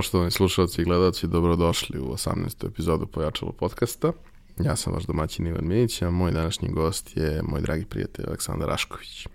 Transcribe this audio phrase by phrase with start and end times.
[0.00, 2.66] Poštovani slušalci i gledalci, dobrodošli u 18.
[2.66, 4.12] epizodu Pojačalo podcasta.
[4.58, 8.68] Ja sam vaš domaćin Ivan Minić, a moj današnji gost je moj dragi prijatelj Aleksandar
[8.68, 9.26] Rašković.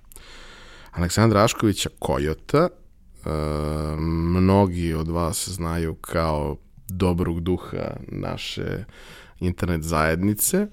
[0.91, 3.30] Aleksandar Raškovića Kojota, e,
[4.00, 6.57] mnogi od vas znaju kao
[6.88, 8.84] dobrog duha naše
[9.39, 10.68] internet zajednice,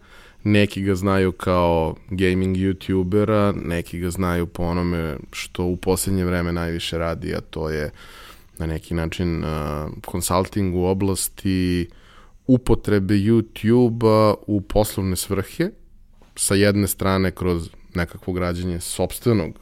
[0.44, 6.52] neki ga znaju kao gaming youtubera, neki ga znaju po onome što u poslednje vreme
[6.52, 7.90] najviše radi, a to je
[8.58, 9.50] na neki način uh,
[10.10, 11.88] consulting u oblasti
[12.46, 15.70] upotrebe YouTube-a u poslovne svrhe,
[16.36, 19.58] sa jedne strane kroz nekakvo građenje sobstvenog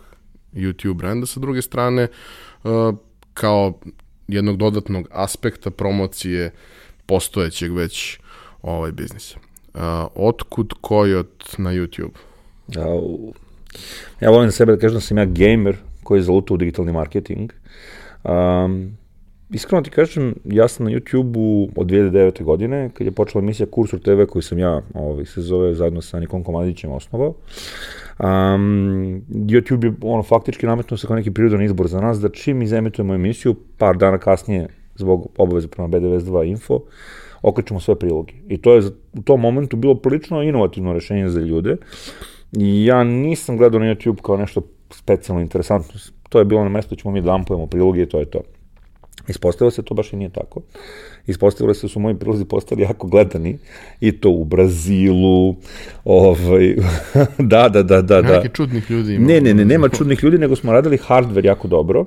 [0.53, 2.09] YouTube brenda, sa druge strane
[2.65, 2.95] uh,
[3.35, 3.81] kao
[4.29, 6.53] jednog dodatnog aspekta promocije
[7.07, 8.19] postojećeg već
[8.63, 9.39] ovaj biznisa.
[9.75, 9.81] Uh,
[10.15, 12.17] otkud Kojot na YouTube?
[12.69, 12.87] Ja,
[14.21, 17.53] ja volim sebe da kažem da sam ja gamer koji je zalutao u digitalni marketing.
[18.25, 18.97] Um,
[19.51, 22.45] iskreno ti kažem, ja sam na YouTube-u od 2009.
[22.45, 26.21] godine, kad je počela emisija Kursor TV, koju sam ja, ovaj, se zove, zajedno sa
[26.21, 27.35] Nikom Komadićem osnovao.
[28.19, 32.63] Um, YouTube je ono, faktički nametnuo se kao neki prirodan izbor za nas, da čim
[32.63, 36.81] izemitujemo emisiju, par dana kasnije, zbog obaveza prema BDVS2 Info,
[37.43, 38.33] okrećemo sve priloge.
[38.49, 38.83] I to je
[39.13, 41.77] u tom momentu bilo prilično inovativno rešenje za ljude.
[42.85, 46.01] Ja nisam gledao na YouTube kao nešto specijalno interesantno.
[46.31, 48.41] To je bilo na mesto da ćemo mi dampujemo priloge i to je to.
[49.29, 50.61] Ispostavilo se to baš i nije tako.
[51.27, 53.59] Ispostavilo se da su moji prilozi postali jako gledani
[54.01, 55.57] i to u Brazilu,
[56.05, 56.77] ovaj,
[57.53, 58.21] da, da, da, da.
[58.21, 58.55] Neki da.
[58.55, 59.27] čudnih ljudi ima.
[59.27, 62.05] Ne, ne, ne, nema čudnih ljudi, nego smo radili hardware jako dobro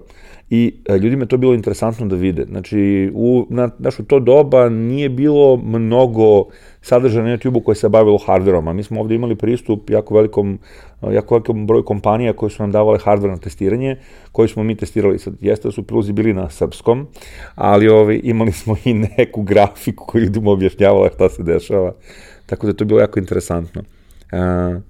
[0.49, 2.45] i e, ljudima je to bilo interesantno da vide.
[2.45, 6.45] Znači, u, na, znaš, u to doba nije bilo mnogo
[6.81, 10.59] sadržaja na YouTube-u koje se bavilo hardverom, a mi smo ovde imali pristup jako velikom,
[11.11, 13.97] jako velikom broju kompanija koje su nam davale hardver na testiranje,
[14.31, 15.19] koji smo mi testirali.
[15.19, 17.07] Sad, jeste da su prilozi bili na srpskom,
[17.55, 21.93] ali ovaj, imali smo i neku grafiku koju ljudima objašnjavala šta se dešava,
[22.45, 23.81] tako da je to bilo jako interesantno.
[24.31, 24.81] Uh,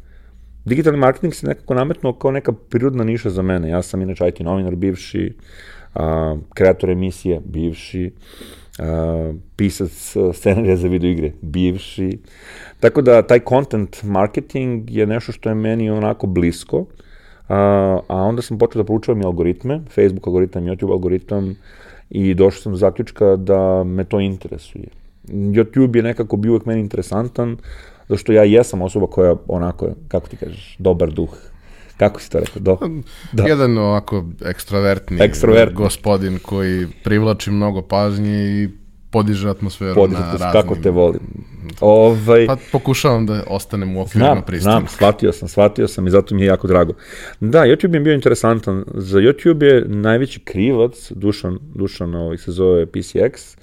[0.66, 3.70] digitalni marketing se nekako nametnuo kao neka prirodna niša za mene.
[3.70, 5.34] Ja sam inače IT novinar bivši,
[5.96, 8.12] a, kreator emisije bivši,
[8.80, 12.18] a, pisac scenarija za video igre bivši.
[12.80, 16.86] Tako da taj content marketing je nešto što je meni onako blisko,
[17.50, 21.56] a, a onda sam počeo da proučavam i algoritme, Facebook algoritam, YouTube algoritam
[22.10, 24.88] i došao sam do zaključka da me to interesuje.
[25.28, 27.58] YouTube je nekako bio uvek meni interesantan,
[28.14, 31.38] zato što ja jesam osoba koja onako, kako ti kažeš, dobar duh.
[31.98, 32.62] Kako si to rekao?
[32.62, 32.78] Do,
[33.32, 33.44] da.
[33.44, 35.74] Jedan ovako ekstravertni Ekstrovert.
[35.74, 38.70] gospodin koji privlači mnogo pažnje i
[39.12, 40.52] podiže atmosferu podiže na raznim...
[40.52, 41.22] Kako te volim.
[41.82, 44.72] Ovaj, pa pokušavam da ostanem u okvirima pristupa.
[44.72, 46.94] Znam, shvatio sam, shvatio sam i zato mi je jako drago.
[47.40, 48.84] Da, YouTube je bio interesantan.
[48.94, 53.58] Za YouTube je najveći krivac, Dušan, Dušan ovaj, se zove PCX,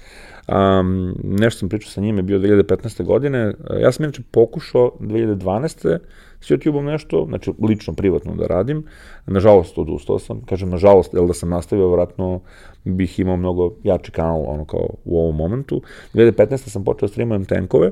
[0.51, 3.03] Um, nešto sam pričao sa njime, bio 2015.
[3.03, 3.53] godine.
[3.81, 5.99] Ja sam inače pokušao 2012.
[6.41, 8.83] s YouTube-om nešto, znači lično, privatno da radim.
[9.27, 10.41] Nažalost, odustao sam.
[10.45, 12.41] Kažem, nažalost, jer da sam nastavio, vratno
[12.83, 15.81] bih imao mnogo jači kanal, ono kao u ovom momentu.
[16.13, 16.57] 2015.
[16.57, 17.91] sam počeo da streamujem tenkove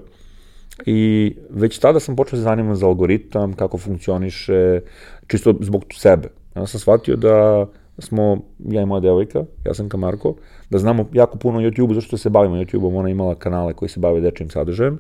[0.86, 4.82] i već tada sam počeo da se zanimam za algoritam, kako funkcioniše,
[5.28, 6.28] čisto zbog sebe.
[6.56, 7.68] Ja sam shvatio da
[8.00, 10.36] smo, ja i moja devojka, ja sam Kamarko,
[10.70, 14.00] da znamo jako puno o YouTube-u, zašto se bavimo YouTube-om, ona imala kanale koji se
[14.00, 15.00] bave dečim sadržajem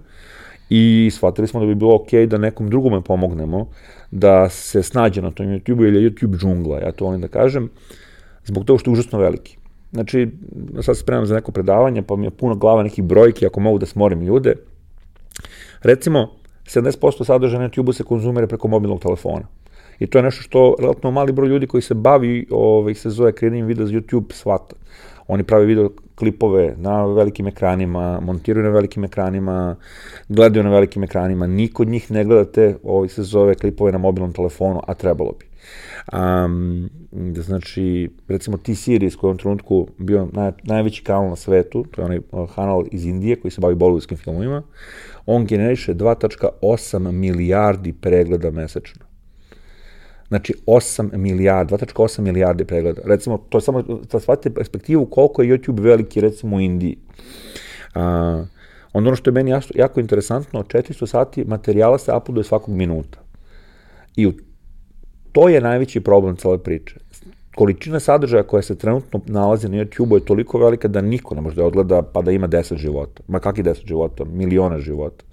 [0.70, 3.68] i shvatili smo da bi bilo ok da nekom drugome pomognemo
[4.12, 7.70] da se snađe na tom YouTube-u, ili je YouTube džungla, ja to volim da kažem,
[8.46, 9.58] zbog toga što je užasno veliki.
[9.92, 10.30] Znači,
[10.82, 13.80] sad se spremam za neko predavanje, pa mi je puno glava nekih brojki, ako mogu
[13.80, 14.56] da smorim ljude.
[15.82, 16.30] Recimo,
[16.66, 19.48] 70% sadržaja na YouTube-u se konzumira preko mobilnog telefona.
[20.00, 23.32] I to je nešto što relativno mali broj ljudi koji se bavi, ovaj, se zove
[23.32, 24.76] kreativnim video za YouTube, svata.
[25.28, 29.76] Oni prave video klipove na velikim ekranima, montiraju na velikim ekranima,
[30.30, 33.98] gledaju na velikim ekranima, niko od njih ne gleda te, ovaj se zove, klipove na
[33.98, 35.46] mobilnom telefonu, a trebalo bi.
[36.14, 36.90] Um,
[37.35, 42.06] znači, recimo T-Series koji je u trenutku bio naj, najveći kanal na svetu, to je
[42.06, 42.20] onaj
[42.56, 44.64] kanal iz Indije koji se bavi bolivijskim filmovima,
[45.26, 49.09] on generiše 2.8 milijardi pregleda mesečno.
[50.29, 53.02] Znači 8 milijardi, 2.8 milijardi pregleda.
[53.05, 56.97] Recimo, to je samo da shvatite perspektivu koliko je YouTube veliki recimo u Indiji.
[57.96, 58.43] A,
[58.93, 63.20] ono što je meni jako, jako interesantno, 400 sati materijala se uploaduje svakog minuta.
[64.16, 64.34] I u,
[65.31, 66.96] to je najveći problem cele priče.
[67.55, 71.55] Količina sadržaja koja se trenutno nalazi na YouTube-u je toliko velika da niko ne može
[71.55, 73.23] da odgleda pa da ima 10 života.
[73.28, 74.23] Ma kakvi 10 života?
[74.23, 75.25] Miliona života.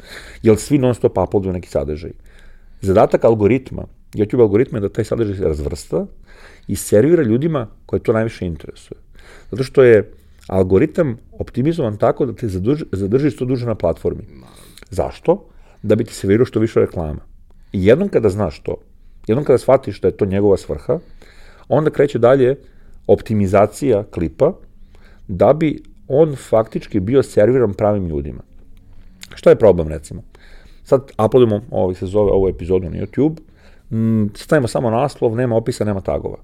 [0.43, 2.11] Jer svi non stop uploaduju neki sadržaj.
[2.81, 3.85] Zadatak algoritma
[4.15, 6.07] YouTube algoritma je da taj sadržaj razvrsta
[6.69, 8.99] i servira ljudima koje to najviše interesuje.
[9.51, 10.13] Zato što je
[10.47, 14.23] algoritam optimizovan tako da te zadrži, zadrži što duže na platformi.
[14.91, 15.49] Zašto?
[15.83, 17.21] Da bi ti se vidio što više reklama.
[17.73, 18.77] I jednom kada znaš to,
[19.27, 20.99] jednom kada shvatiš da je to njegova svrha,
[21.69, 22.57] onda kreće dalje
[23.07, 24.53] optimizacija klipa
[25.29, 28.43] da bi on faktički bio serviran pravim ljudima.
[29.35, 30.23] Šta je problem recimo?
[30.85, 33.37] Sad uploadimo, ovo se zove ovu epizodu na YouTube,
[34.35, 36.39] stavimo samo naslov, nema opisa, nema tagova.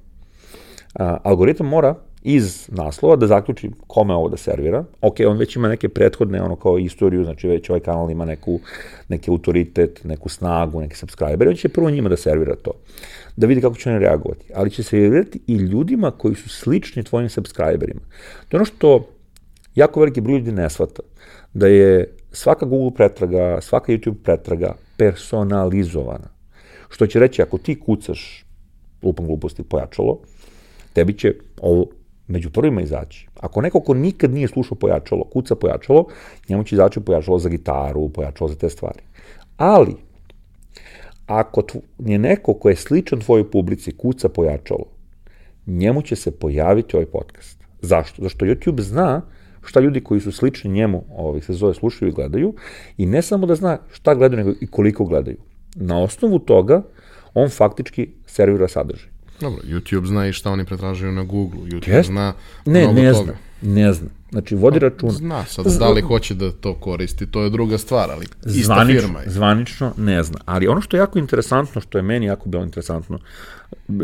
[1.23, 4.85] Algoritam mora iz naslova da zaključi kome ovo da servira.
[5.01, 8.61] Ok, on već ima neke prethodne, ono kao istoriju, znači već ovaj kanal ima neku,
[9.09, 12.73] neki autoritet, neku snagu, neke subscribere, on će prvo njima da servira to.
[13.37, 14.51] Da vidi kako će oni reagovati.
[14.55, 18.01] Ali će servirati i ljudima koji su slični tvojim subscriberima.
[18.49, 19.09] To je ono što
[19.75, 21.03] jako veliki broj ljudi ne shvata.
[21.55, 26.29] Da je svaka Google pretraga, svaka YouTube pretraga personalizovana.
[26.93, 28.45] Što će reći, ako ti kucaš
[29.03, 30.19] lupam gluposti pojačalo,
[30.93, 31.87] tebi će ovo
[32.29, 33.29] među prvima izaći.
[33.41, 36.07] Ako neko ko nikad nije slušao pojačalo, kuca pojačalo,
[36.49, 39.01] njemu će izaći pojačalo za gitaru, pojačalo za te stvari.
[39.57, 39.95] Ali,
[41.27, 41.63] ako
[41.99, 44.85] je neko ko je sličan tvojoj publici kuca pojačalo,
[45.67, 47.59] njemu će se pojaviti ovaj podcast.
[47.81, 48.23] Zašto?
[48.23, 49.23] Zašto YouTube zna
[49.65, 52.55] šta ljudi koji su slični njemu ovaj, se zove slušaju i gledaju
[52.97, 55.52] i ne samo da zna šta gledaju, nego i koliko gledaju.
[55.75, 56.83] Na osnovu toga
[57.35, 59.09] on faktički servira sadržaj.
[59.41, 61.61] Dobro, YouTube zna i šta oni pretražuju na Google.
[61.61, 62.09] YouTube Jest?
[62.09, 62.35] zna
[62.67, 63.33] ne, mnogo ne toga.
[63.63, 64.09] Zna, ne zna.
[64.33, 65.13] Znači, vodi pa, računa.
[65.13, 69.01] Zna, sad da li hoće da to koristi, to je druga stvar, ali ista zvanično,
[69.01, 69.31] firma je.
[69.31, 70.39] Zvanično ne zna.
[70.45, 73.19] Ali ono što je jako interesantno, što je meni jako bilo interesantno,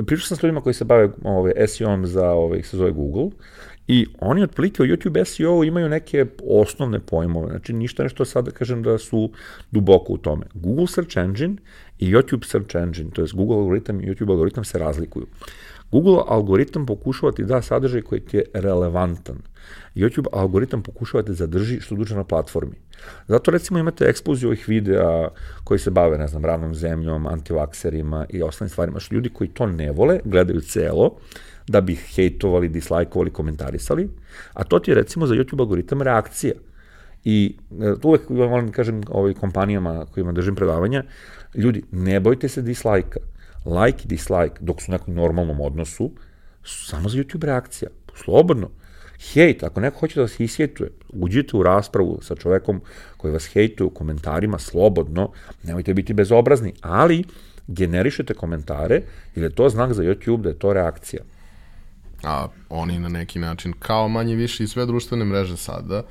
[0.07, 3.31] pričao sam s ljudima koji se bave ove, SEO-om za, ove, se zove Google,
[3.89, 8.51] I oni otprilike u YouTube SEO imaju neke osnovne pojmove, znači ništa nešto sad da
[8.51, 9.31] kažem da su
[9.71, 10.47] duboko u tome.
[10.55, 11.57] Google Search Engine
[11.99, 15.27] i YouTube Search Engine, to je Google algoritam i YouTube algoritam se razlikuju.
[15.91, 19.37] Google algoritam pokušava ti da sadržaj koji ti je relevantan.
[19.95, 22.77] YouTube algoritam pokušava te zadrži što duže na platformi.
[23.29, 25.29] Zato recimo imate eksploziju ovih videa
[25.65, 29.67] koji se bave, ne znam, ravnom zemljom, antivakserima i ostalim stvarima, što ljudi koji to
[29.67, 31.17] ne vole, gledaju celo,
[31.69, 34.09] da bi hejtovali, dislajkovali, komentarisali,
[34.53, 36.55] a to ti je recimo za YouTube algoritam reakcija.
[37.25, 41.05] I e, uvek volim da kažem ovoj kompanijama kojima držim predavanja,
[41.55, 43.21] ljudi, ne bojte se dislajka.
[43.69, 46.11] Like i dislike, dok su u nekom normalnom odnosu,
[46.63, 47.91] su samo za YouTube reakcija.
[48.15, 48.71] Slobodno.
[49.33, 52.81] Hejt, ako neko hoće da vas isjetuje, uđite u raspravu sa čovekom
[53.17, 55.31] koji vas hejtuje u komentarima slobodno,
[55.63, 57.25] nemojte biti bezobrazni, ali
[57.67, 59.03] generišete komentare,
[59.35, 61.23] jer je to znak za YouTube da je to reakcija
[62.23, 66.03] a oni na neki način, kao manje više i sve društvene mreže sada,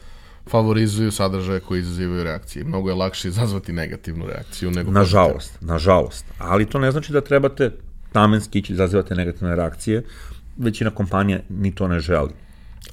[0.48, 2.66] favorizuju sadržaje koji izazivaju reakcije.
[2.66, 6.26] Mnogo je lakše izazvati negativnu reakciju nego Nažalost, nažalost.
[6.38, 7.72] Ali to ne znači da trebate
[8.14, 10.04] namenski ići izazivati negativne reakcije.
[10.58, 12.32] Većina kompanija ni to ne želi.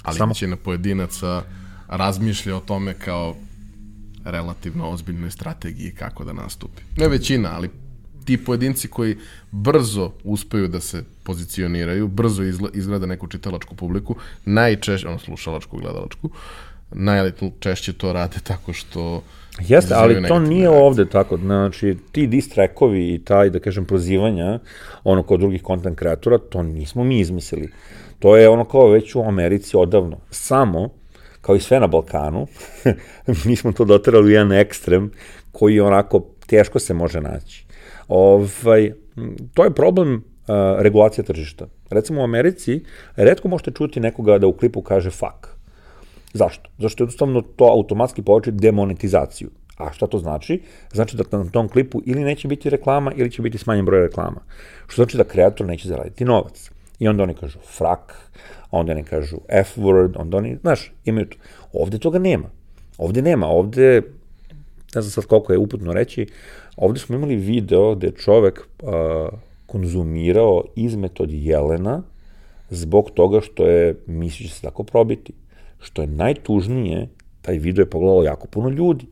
[0.03, 0.31] Ali Samo...
[0.31, 1.43] većina pojedinaca
[1.89, 3.35] razmišlja o tome kao
[4.25, 6.83] relativno ozbiljnoj strategiji kako da nastupi.
[6.97, 7.71] Ne većina, ali
[8.25, 9.17] ti pojedinci koji
[9.50, 12.43] brzo uspeju da se pozicioniraju, brzo
[12.73, 16.31] izgleda neku čitalačku publiku, najčešće, ono slušalačku, gledalačku,
[16.93, 19.23] najčešće to rade tako što
[19.61, 20.83] Jeste, ali to nije reakcije.
[20.83, 24.59] ovde tako, znači ti distrekovi i taj, da kažem, prozivanja,
[25.05, 27.71] ono kod drugih content kreatora, to nismo mi izmislili.
[28.19, 30.17] To je ono kao već u Americi odavno.
[30.31, 30.88] Samo,
[31.41, 32.47] kao i sve na Balkanu,
[33.45, 35.11] mi smo to doterali u jedan ekstrem
[35.53, 37.67] koji onako teško se može naći.
[38.09, 38.93] Ovaj,
[39.55, 40.23] to je problem uh,
[40.79, 41.67] regulacija tržišta.
[41.91, 42.85] Recimo u Americi,
[43.17, 45.53] redko možete čuti nekoga da u klipu kaže fuck.
[46.35, 46.71] Zašto?
[46.79, 49.50] Zašto jednostavno to automatski povlači demonetizaciju.
[49.76, 50.62] A šta to znači?
[50.93, 54.41] Znači da na tom klipu ili neće biti reklama ili će biti smanjen broj reklama.
[54.87, 56.71] Što znači da kreator neće zaraditi novac.
[56.99, 58.31] I onda oni kažu frak,
[58.71, 61.37] onda oni kažu F-word, onda oni, znaš, imaju to.
[61.73, 62.50] Ovde toga nema.
[62.99, 64.03] Ovde nema, ovde,
[64.95, 66.26] ne znam sad koliko je uputno reći,
[66.76, 68.91] Ovde smo imali video gde je čovek uh,
[69.67, 72.03] konzumirao izmet od jelena
[72.71, 75.33] zbog toga što je mislio da se tako probiti.
[75.85, 77.09] Što je najtužnije,
[77.43, 79.07] taj video je pogledalo jako puno ljudi.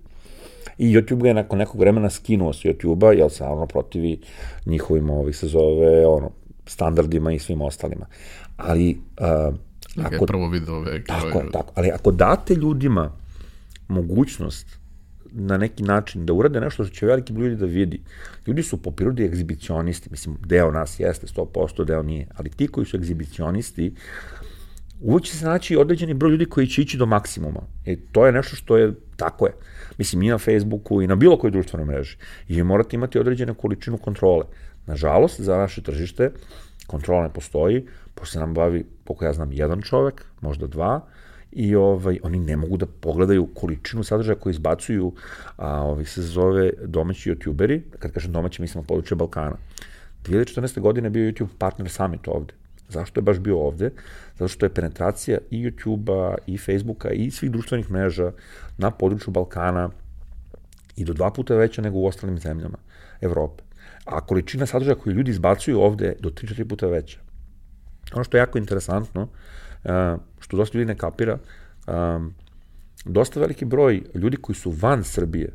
[0.79, 4.21] I YouTube ga je nakon nekog vremena skinuo sa YouTube-a, jer se ono protivi
[4.67, 6.31] njihovim, ovih se zove, ono,
[6.67, 8.07] standardima i svim ostalima.
[8.57, 9.55] Ali, uh,
[10.05, 10.26] ako...
[10.26, 11.73] prvo video ove Tako je, tako.
[11.76, 13.12] Ali ako date ljudima
[13.88, 14.79] mogućnost
[15.33, 18.00] na neki način da urade nešto što će veliki ljudi da vidi.
[18.47, 22.87] Ljudi su po prirodi egzibicionisti, mislim, deo nas jeste 100%, deo nije, ali ti koji
[22.87, 23.95] su egzibicionisti,
[25.02, 27.61] uvijek će se naći određeni broj ljudi koji će ići do maksimuma.
[27.87, 29.52] I to je nešto što je, tako je.
[29.99, 32.16] Mislim, i na Facebooku i na bilo kojoj društvenoj mreži.
[32.49, 34.44] I vi morate imati određenu količinu kontrole.
[34.87, 36.30] Nažalost, za naše tržište
[36.87, 41.00] kontrola ne postoji, pošto se nam bavi, koliko ja znam, jedan čovek, možda dva,
[41.52, 45.12] i ovaj, oni ne mogu da pogledaju količinu sadržaja koju izbacuju,
[45.56, 49.56] a ovaj, se zove domaći youtuberi, kad kažem domaći, mislim na područje Balkana.
[50.25, 50.80] 2014.
[50.80, 52.54] godine bio YouTube Partner Summit ovde.
[52.88, 53.90] Zašto je baš bio ovde?
[54.42, 58.32] Zato što je penetracija i YouTube-a, i Facebooka, i svih društvenih mreža
[58.78, 59.90] na području Balkana
[60.96, 62.78] i do dva puta veća nego u ostalim zemljama
[63.20, 63.62] Evrope.
[64.04, 67.18] A količina sadržaja koju ljudi izbacuju ovde je do 3-4 puta veća.
[68.14, 69.28] Ono što je jako interesantno,
[70.40, 71.38] što dosta ljudi ne kapira,
[73.04, 75.52] dosta veliki broj ljudi koji su van Srbije,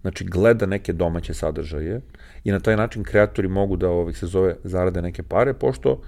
[0.00, 2.00] znači gleda neke domaće sadržaje
[2.44, 6.00] i na taj način kreatori mogu da ovih se zove zarade neke pare, pošto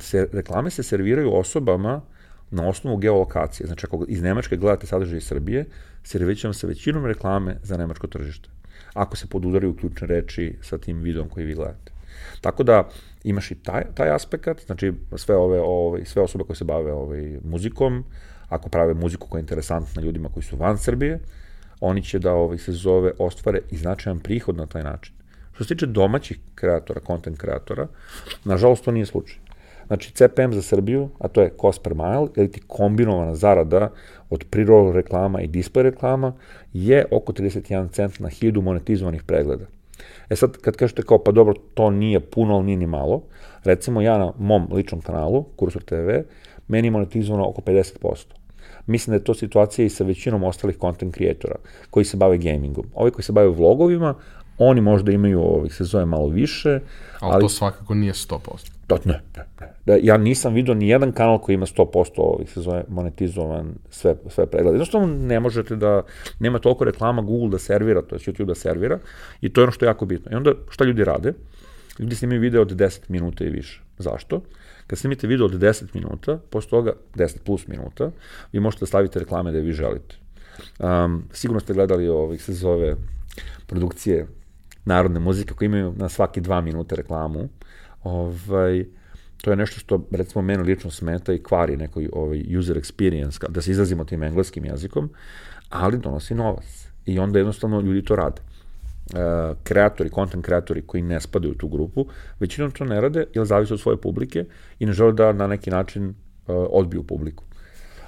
[0.00, 2.00] se, reklame se serviraju osobama
[2.50, 3.66] na osnovu geolokacije.
[3.66, 5.66] Znači, ako iz Nemačke gledate sadržaj iz Srbije,
[6.02, 8.48] servirat vam se većinom reklame za nemačko tržište.
[8.94, 11.92] Ako se podudaraju ključne reči sa tim videom koji vi gledate.
[12.40, 12.88] Tako da,
[13.24, 17.38] imaš i taj, taj aspekt, znači sve ove, ove, sve osobe koje se bave ovaj,
[17.44, 18.04] muzikom,
[18.48, 21.20] ako prave muziku koja je interesantna ljudima koji su van Srbije,
[21.80, 25.14] oni će da ovaj, se zove ostvare i značajan prihod na taj način.
[25.54, 27.86] Što se tiče domaćih kreatora, content kreatora,
[28.44, 29.43] nažalost to nije slučaj.
[29.86, 33.90] Znači, CPM za Srbiju, a to je cost per mile, ili ti kombinovana zarada
[34.30, 36.32] od pre-roll reklama i display reklama,
[36.72, 39.64] je oko 31 cent na 1000 monetizovanih pregleda.
[40.30, 43.22] E sad, kad kažete kao, pa dobro, to nije puno, ali nije ni malo,
[43.64, 46.10] recimo ja na mom ličnom kanalu, Kursor TV,
[46.68, 48.24] meni je monetizovano oko 50%.
[48.86, 51.56] Mislim da je to situacija i sa većinom ostalih content creatora
[51.90, 52.84] koji se bave gamingom.
[52.94, 54.14] Ovi koji se bave vlogovima,
[54.58, 56.80] oni možda imaju ovih se zove malo više.
[57.20, 58.38] Ali, ali to svakako nije 100%.
[58.88, 59.72] Da, ne, ne, ne.
[59.86, 64.14] Da, ja nisam vidio ni jedan kanal koji ima 100% ovih se zove monetizovan sve,
[64.28, 64.74] sve preglede.
[64.74, 66.02] Jednostavno ne možete da,
[66.38, 68.98] nema toliko reklama Google da servira, to je YouTube da servira
[69.40, 70.32] i to je ono što je jako bitno.
[70.32, 71.32] I onda šta ljudi rade?
[71.98, 73.82] Ljudi snimaju video od 10 minuta i više.
[73.98, 74.40] Zašto?
[74.86, 78.10] Kad snimite video od 10 minuta, posle toga 10 plus minuta,
[78.52, 80.16] vi možete da stavite reklame da vi želite.
[80.78, 82.96] Um, sigurno ste gledali ovih se zove
[83.66, 84.26] produkcije
[84.84, 87.48] narodne muzike koji imaju na svaki dva minuta reklamu.
[88.02, 88.84] Ovaj,
[89.42, 93.60] to je nešto što recimo mene lično smeta i kvari neko ovaj user experience, da
[93.60, 95.10] se izrazimo tim engleskim jezikom,
[95.70, 96.88] ali donosi novac.
[97.06, 98.42] I onda jednostavno ljudi to rade.
[99.04, 102.06] Uh, kreatori, content kreatori koji ne spadaju u tu grupu,
[102.40, 104.44] većinom to ne rade jer zavise od svoje publike
[104.78, 106.14] i ne žele da na neki način uh,
[106.70, 107.44] odbiju publiku.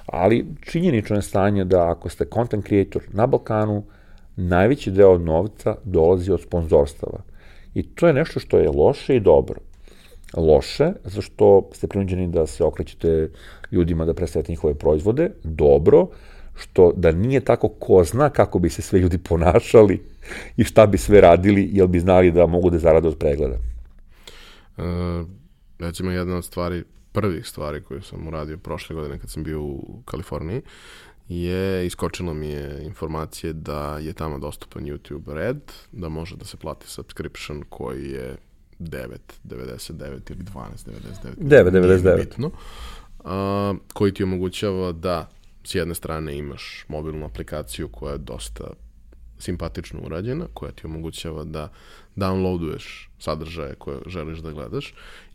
[0.05, 3.83] Ali činjenično je stanje da ako ste content creator na Balkanu,
[4.37, 7.19] najveći deo novca dolazi od sponzorstava.
[7.73, 9.59] I to je nešto što je loše i dobro.
[10.37, 13.29] Loše, zato što ste prinuđeni da se okrećete
[13.71, 15.31] ljudima da predstavite njihove proizvode.
[15.43, 16.07] Dobro,
[16.55, 20.03] što da nije tako ko zna kako bi se sve ljudi ponašali
[20.57, 23.55] i šta bi sve radili, jel bi znali da mogu da zarade od pregleda.
[23.55, 24.81] E,
[25.79, 30.01] recimo jedna od stvari, prvih stvari koje sam uradio prošle godine kad sam bio u
[30.05, 30.61] Kaliforniji,
[31.29, 36.57] je, iskočilo mi je informacije da je tamo dostupan YouTube Red, da može da se
[36.57, 38.35] plati subscription koji je
[38.79, 41.35] 9.99 ili 12.99.
[41.37, 42.17] 9.99.
[42.17, 42.51] Bitno.
[43.23, 45.29] A, koji ti omogućava da
[45.63, 48.63] s jedne strane imaš mobilnu aplikaciju koja je dosta
[49.39, 51.71] simpatično urađena, koja ti omogućava da
[52.15, 54.93] downloaduješ sadržaje koje želiš da gledaš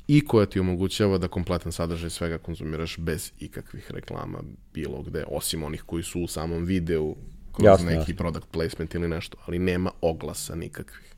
[0.09, 4.39] i koja ti omogućava da kompletan sadržaj svega konzumiraš bez ikakvih reklama
[4.75, 7.17] bilo gde, osim onih koji su u samom videu
[7.53, 8.17] kroz jasne, neki jasne.
[8.17, 11.13] product placement ili nešto, ali nema oglasa nikakvih.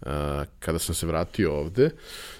[0.00, 0.08] Uh,
[0.58, 1.90] kada sam se vratio ovde,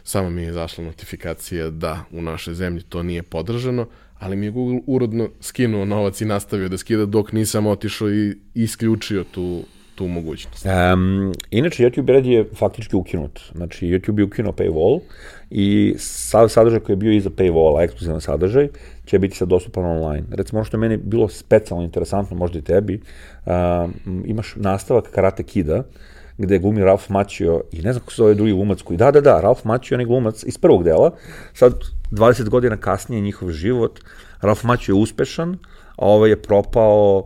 [0.04, 4.50] samo mi je izašla notifikacija da u našoj zemlji to nije podržano, ali mi je
[4.50, 10.08] Google urodno skinuo novac i nastavio da skida dok nisam otišao i isključio tu tu
[10.08, 10.66] mogućnost.
[10.66, 13.40] Um, inače, YouTube Red je faktički ukinut.
[13.54, 15.00] Znači, YouTube je ukinuo paywall
[15.50, 18.68] i sad sadržaj koji je bio iza paywalla, ekskluzivan sadržaj,
[19.04, 20.26] će biti sad dostupan online.
[20.30, 23.00] Recimo, ono što je meni bilo specijalno interesantno, možda i tebi,
[23.46, 25.82] um, imaš nastavak Karate Kida,
[26.38, 29.20] gde glumi Ralph Macchio i ne znam kako se zove drugi glumac koji, da, da,
[29.20, 31.10] da, Ralph Macchio je glumac iz prvog dela,
[31.54, 31.74] sad
[32.10, 34.00] 20 godina kasnije njihov život,
[34.40, 35.58] Ralph Macchio je uspešan,
[35.96, 37.24] a ovaj je propao, uh,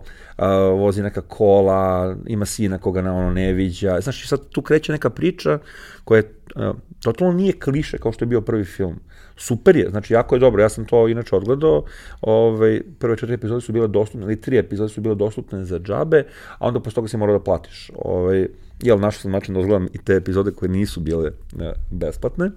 [0.76, 4.00] vozi neka kola, ima sina koga na ono ne viđa.
[4.00, 5.58] Znaš, sad tu kreće neka priča
[6.04, 9.00] koja je, uh, totalno nije kliše kao što je bio prvi film.
[9.36, 10.62] Super je, znači jako je dobro.
[10.62, 11.84] Ja sam to inače odgledao.
[12.20, 16.24] Ovaj, prve četiri epizode su bile dostupne, ili tri epizode su bile dostupne za džabe,
[16.58, 17.90] a onda posle toga si morao da platiš.
[17.94, 18.48] Ovaj,
[18.82, 22.50] jel, našao sam način da odgledam i te epizode koje nisu bile ne, besplatne.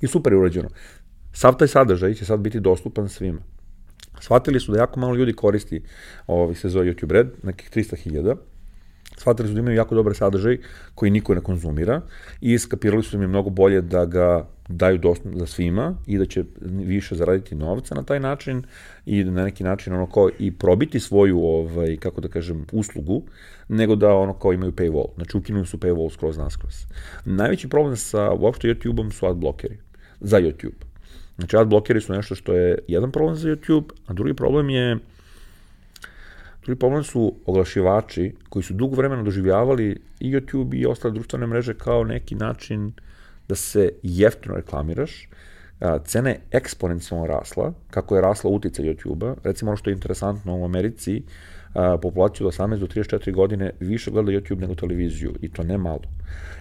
[0.00, 0.68] I super je urađeno.
[1.32, 3.40] Sav taj sadržaj će sad biti dostupan svima.
[4.20, 5.82] Shvatili su da jako malo ljudi koristi
[6.26, 8.36] ovaj, se zove YouTube Red, nekih 300.000.
[9.16, 10.58] Shvatili su da imaju jako dobar sadržaj
[10.94, 12.00] koji niko ne konzumira
[12.40, 16.18] i skapirali su da im je mnogo bolje da ga daju dostupno za svima i
[16.18, 18.62] da će više zaraditi novca na taj način
[19.06, 23.22] i na neki način ono kao i probiti svoju ovaj kako da kažem uslugu
[23.68, 25.14] nego da ono kao imaju paywall.
[25.14, 26.74] Znači ukinuli su paywall skroz naskroz.
[27.24, 29.78] Najveći problem sa uopšte YouTube-om su ad blokeri
[30.20, 30.95] za YouTube.
[31.38, 34.98] Znači ad blokeri su nešto što je jedan problem za YouTube, a drugi problem je
[36.66, 41.74] Drugi problem su oglašivači koji su dugo vremena doživljavali i YouTube i ostale društvene mreže
[41.74, 42.92] kao neki način
[43.48, 45.28] da se jeftino reklamiraš,
[46.04, 50.64] cena je eksponencijalno rasla, kako je rasla utica YouTube-a, recimo ono što je interesantno u
[50.64, 51.22] Americi,
[52.02, 56.02] populaciju od 18 do 34 godine više gleda YouTube nego televiziju i to ne malo.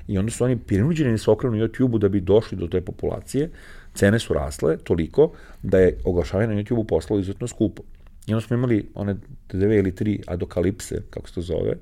[0.07, 3.49] I onda su oni prinuđeni da se okrenu YouTube-u da bi došli do te populacije,
[3.95, 5.31] cene su rasle toliko
[5.63, 7.83] da je oglašavanje na YouTube-u postalo izuzetno skupo.
[8.27, 9.15] I onda smo imali one
[9.49, 11.73] dve ili tri adokalipse, kako se to zove.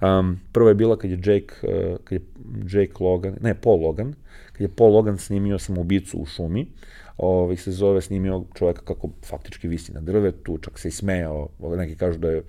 [0.00, 2.26] Um, prva je bila kad je Jake, uh, kad je
[2.72, 4.14] Jake Logan, ne, Paul Logan,
[4.52, 6.66] kad je Paul Logan snimio samoubicu u šumi,
[7.16, 11.96] ovaj, se zove snimio čoveka kako faktički visi na drvetu, čak se i smejao, neki
[11.96, 12.42] kažu da je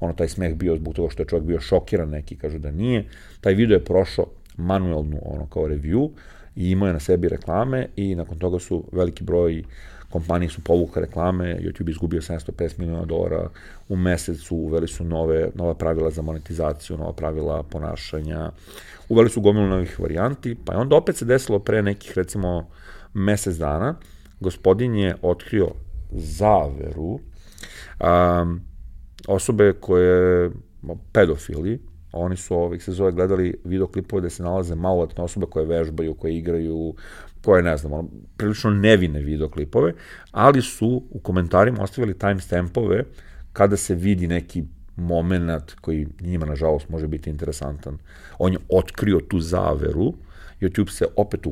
[0.00, 3.04] ono taj smeh bio zbog toga što je čovjek bio šokiran, neki kažu da nije.
[3.40, 4.26] Taj video je prošao
[4.56, 6.10] manuelnu ono kao review
[6.56, 9.64] i imao je na sebi reklame i nakon toga su veliki broj
[10.14, 13.48] kompanije su povukle reklame, YouTube izgubio 750 miliona dolara.
[13.88, 18.50] U mesecu, uveli su nove, nova pravila za monetizaciju, nova pravila ponašanja,
[19.08, 22.68] uveli su gomilu novih varijanti, pa je onda opet se desilo pre nekih, recimo,
[23.14, 23.94] mesec dana,
[24.40, 25.70] gospodin je otkrio
[26.12, 27.18] zaveru
[28.00, 28.60] um,
[29.28, 30.50] osobe koje
[31.12, 31.80] pedofili,
[32.16, 36.36] oni su ovih se zove gledali videoklipove gde se nalaze maloletne osobe koje vežbaju, koje
[36.36, 36.94] igraju,
[37.44, 39.92] koje ne znam, ono, prilično nevine videoklipove,
[40.30, 43.04] ali su u komentarima ostavili timestampove
[43.52, 44.64] kada se vidi neki
[44.96, 47.98] moment koji njima, nažalost, može biti interesantan.
[48.38, 50.14] On je otkrio tu zaveru,
[50.60, 51.46] YouTube se opet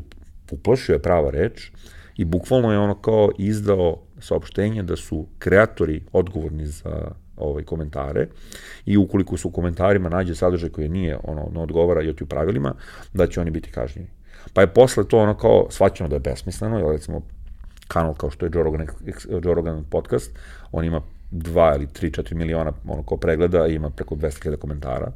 [0.50, 1.71] uplašio je prava reč
[2.16, 7.11] i bukvalno je ono kao izdao saopštenje da su kreatori odgovorni za
[7.42, 8.26] ovaj komentare
[8.87, 12.74] i ukoliko su u komentarima nađe sadržaj koji nije ono ne odgovara YouTube pravilima,
[13.14, 14.09] da će oni biti kažnjeni.
[14.55, 17.22] Pa je posle to ono kao svaćeno da je besmisleno, jer recimo
[17.88, 18.87] kanal kao što je Joe Rogan,
[19.42, 20.38] Joe Rogan podcast,
[20.72, 21.02] on ima
[21.33, 25.12] 2 ili 3, 4 miliona ono kao pregleda i ima preko 200.000 komentara.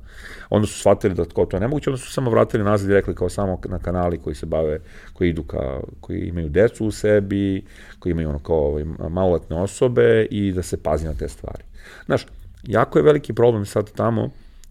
[0.50, 3.14] Onda su shvatili da kao to je nemoguće, onda su samo vratili nazad i rekli
[3.14, 4.78] kao samo na kanali koji se bave,
[5.12, 7.64] koji idu ka, koji imaju decu u sebi,
[7.98, 11.64] koji imaju ono kao ovaj, maloletne osobe i da se pazi na te stvari.
[12.06, 12.26] Znaš,
[12.62, 14.30] jako je veliki problem sad tamo,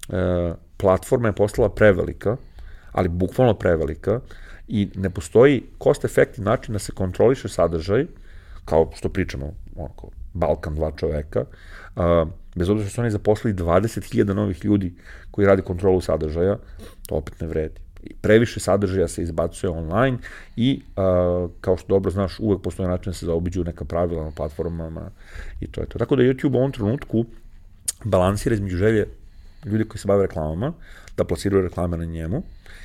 [0.10, 2.38] e, platforma je postala prevelika,
[2.92, 4.20] ali bukvalno prevelika,
[4.68, 8.06] i ne postoji cost efektiv način da se kontroliše sadržaj,
[8.66, 11.46] kao što pričamo, onako, Balkan dva čoveka,
[11.96, 14.94] uh, bez obzira što su oni zaposlili 20.000 novih ljudi
[15.32, 16.58] koji radi kontrolu sadržaja,
[17.08, 17.82] to opet ne vredi.
[18.22, 20.18] Previše sadržaja se izbacuje online
[20.56, 24.32] i, uh, kao što dobro znaš, uvek postoje način da se zaobiđu neka pravila na
[24.32, 25.10] platformama
[25.60, 26.00] i to je to.
[26.00, 27.26] Tako da YouTube u ovom trenutku
[28.04, 29.08] balansira između želje
[29.66, 30.74] ljudi koji se bave reklamama,
[31.18, 32.44] da plasiraju reklame na njemu,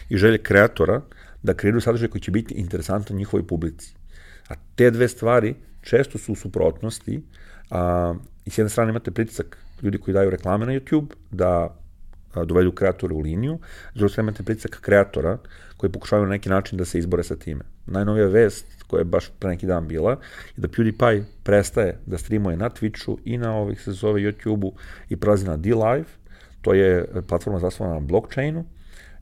[0.09, 1.01] i želje kreatora
[1.43, 3.95] da kreiraju sadržaj koji će biti interesantan njihovoj publici.
[4.49, 7.23] A te dve stvari često su u suprotnosti,
[7.71, 8.15] a,
[8.45, 11.77] i s jedne strane imate pritisak ljudi koji daju reklame na YouTube, da
[12.35, 13.59] a, dovedu kreatore u liniju,
[13.95, 15.39] s druge strane imate pritisak kreatora
[15.77, 17.65] koji pokušavaju na neki način da se izbore sa time.
[17.87, 20.17] Najnovija vest koja je baš pre neki dan bila je
[20.57, 24.73] da PewDiePie prestaje da streamuje na Twitchu i na ovih se zove YouTube-u
[25.09, 26.09] i prelazi na D-Live,
[26.63, 28.65] to je platforma zasnovana na blockchainu,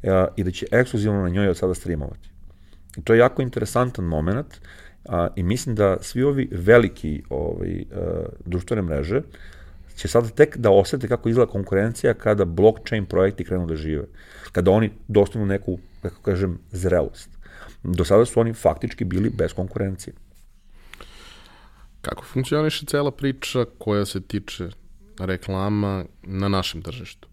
[0.02, 2.30] a, i da će ekskluzivno na njoj od sada streamovati.
[2.96, 4.60] I to je jako interesantan moment
[5.04, 9.22] a, i mislim da svi ovi veliki ovaj, a, društvene mreže
[9.98, 14.04] će sada tek da osete kako izgleda konkurencija kada blockchain projekti krenu da žive.
[14.52, 17.30] Kada oni dostanu neku, kako kažem, zrelost.
[17.82, 20.14] Do sada su oni faktički bili bez konkurencije.
[22.00, 24.68] Kako funkcioniše cela priča koja se tiče
[25.18, 27.28] reklama na našem tržištu?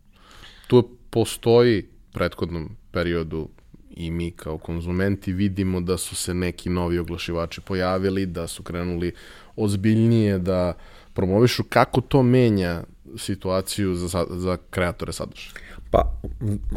[0.68, 3.50] Tu postoji prethodnom periodu
[3.96, 9.14] i mi kao konzumenti vidimo da su se neki novi oglašivači pojavili, da su krenuli
[9.56, 10.74] ozbiljnije da
[11.14, 12.84] promovišu kako to menja
[13.18, 15.54] situaciju za, za kreatore sadržaja.
[15.92, 16.14] Pa,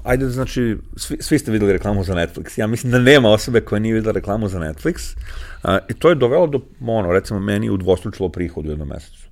[0.05, 2.59] ajde, znači, svi, svi ste videli reklamu za Netflix.
[2.59, 5.17] Ja mislim da nema osobe koja nije videla reklamu za Netflix.
[5.63, 9.28] A, I to je dovelo do, ono, recimo, meni udvostručilo prihod u jednom mesecu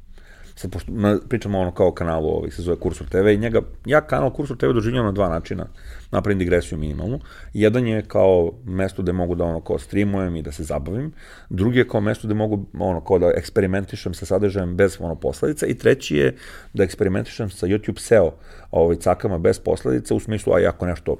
[0.56, 4.00] sad pošto, na, pričamo ono kao kanalu ovih, se zove Kursor TV i njega, ja
[4.00, 5.66] kanal Kursor TV doživljam na dva načina,
[6.10, 7.20] napravim digresiju minimalnu.
[7.52, 11.12] Jedan je kao mesto gde mogu da ono kao streamujem i da se zabavim,
[11.50, 15.66] drugi je kao mesto gde mogu ono kao da eksperimentišem sa sadržajem bez ono posledica
[15.66, 16.36] i treći je
[16.72, 18.32] da eksperimentišem sa YouTube SEO
[18.70, 21.16] ovaj, cakama bez posledica u smislu, a ako nešto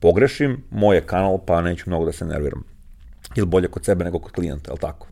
[0.00, 2.64] pogrešim, moj je kanal pa neću mnogo da se nerviram.
[3.36, 5.06] ili bolje kod sebe nego kod klijenta, ali tako.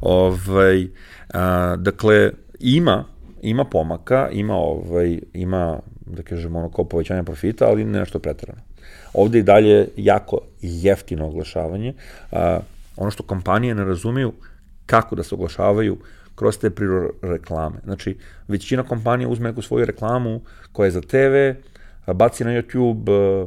[0.00, 0.86] Ovaj,
[1.34, 3.04] a, dakle, ima,
[3.42, 8.60] ima pomaka, ima, ovaj, ima, da kažemo, ono kao povećanje profita, ali ne nešto pretrano.
[9.14, 11.94] Ovde i dalje jako jeftino oglašavanje.
[12.32, 12.60] A,
[12.96, 14.32] ono što kompanije ne razumiju,
[14.86, 15.96] kako da se oglašavaju
[16.34, 17.76] kroz te priro reklame.
[17.84, 18.16] Znači,
[18.48, 20.40] većina kompanija uzme neku svoju reklamu
[20.72, 21.60] koja je za TV,
[22.12, 23.46] baci na YouTube,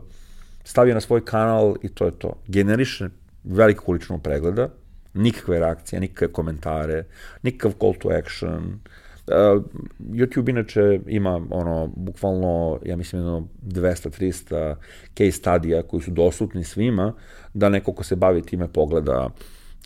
[0.64, 2.34] stavi na svoj kanal i to je to.
[2.48, 3.10] Generiše
[3.44, 4.70] veliku količinu pregleda,
[5.14, 7.04] nikakve reakcije, nikakve komentare,
[7.44, 8.64] nikakav call to action.
[8.64, 9.01] Uh,
[10.00, 14.76] YouTube inače ima ono, bukvalno, ja mislim, jedno 200-300
[15.18, 17.14] case studija koji su dostupni svima,
[17.54, 19.30] da neko ko se bavi time pogleda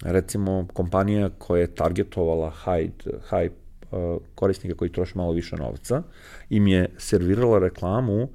[0.04, 2.92] recimo kompanija koja je targetovala high,
[3.30, 3.54] high
[3.92, 6.04] uh, korisnika koji troše malo više novca,
[6.50, 8.30] im je servirala reklamu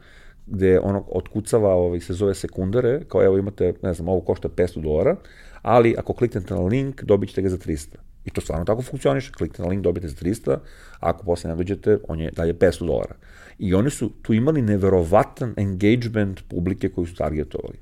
[0.47, 4.83] gde ono otkucava, ovaj, se zove sekundare, kao evo imate, ne znam, ovo košta 500
[4.83, 5.17] dolara,
[5.63, 8.10] ali ako kliknete na link, dobit ćete ga za 300.
[8.31, 10.59] I to stvarno tako funkcioniše, kliknete na link, dobijete za 300, a
[11.01, 13.15] ako posle ne dođete, on je dalje 500 dolara.
[13.59, 17.79] I oni su tu imali neverovatan engagement publike koju su targetovali.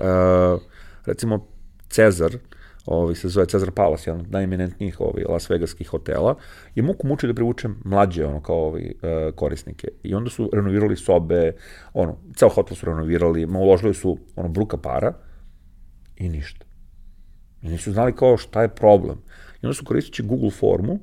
[0.00, 0.62] Uh,
[1.06, 1.46] recimo,
[1.88, 2.36] Cezar,
[2.86, 6.34] ovaj, se zove Cezar Palace, jedan od najeminentnijih ovaj, Las Vegaskih hotela,
[6.74, 9.88] je muku muči da privuče mlađe ono, kao ovaj, uh, korisnike.
[10.02, 11.52] I onda su renovirali sobe,
[11.94, 15.12] ono, ceo hotel su renovirali, uložili su ono, bruka para
[16.16, 16.66] i ništa.
[17.62, 19.18] I nisu znali kao šta je problem.
[19.62, 21.00] I onda su koristeći Google formu uh,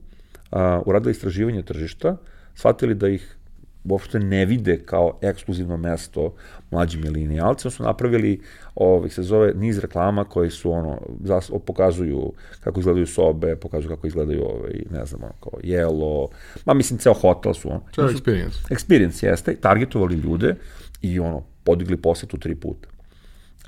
[0.85, 2.17] uradili istraživanje tržišta,
[2.55, 3.35] shvatili da ih
[3.83, 6.33] uopšte ne vide kao ekskluzivno mesto
[6.71, 8.41] mlađim milenijalcima, su napravili,
[8.75, 14.07] ovih se zove, niz reklama koji su, ono, zas, pokazuju kako izgledaju sobe, pokazuju kako
[14.07, 16.29] izgledaju, ovaj, ne znam, ono, kao jelo,
[16.65, 17.81] ma mislim, ceo hotel su, ono.
[17.97, 18.69] Je experience.
[18.69, 20.55] Experience jeste, targetovali ljude
[21.01, 22.87] i, ono, podigli posetu tri puta.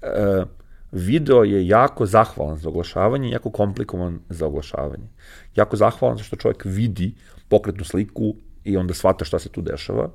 [0.01, 0.43] E,
[0.91, 5.08] video je jako zahvalan za oglašavanje, jako komplikovan za oglašavanje.
[5.56, 7.13] Jako zahvalan za što čovjek vidi
[7.49, 10.10] pokretnu sliku, i onda shvata šta se tu dešava.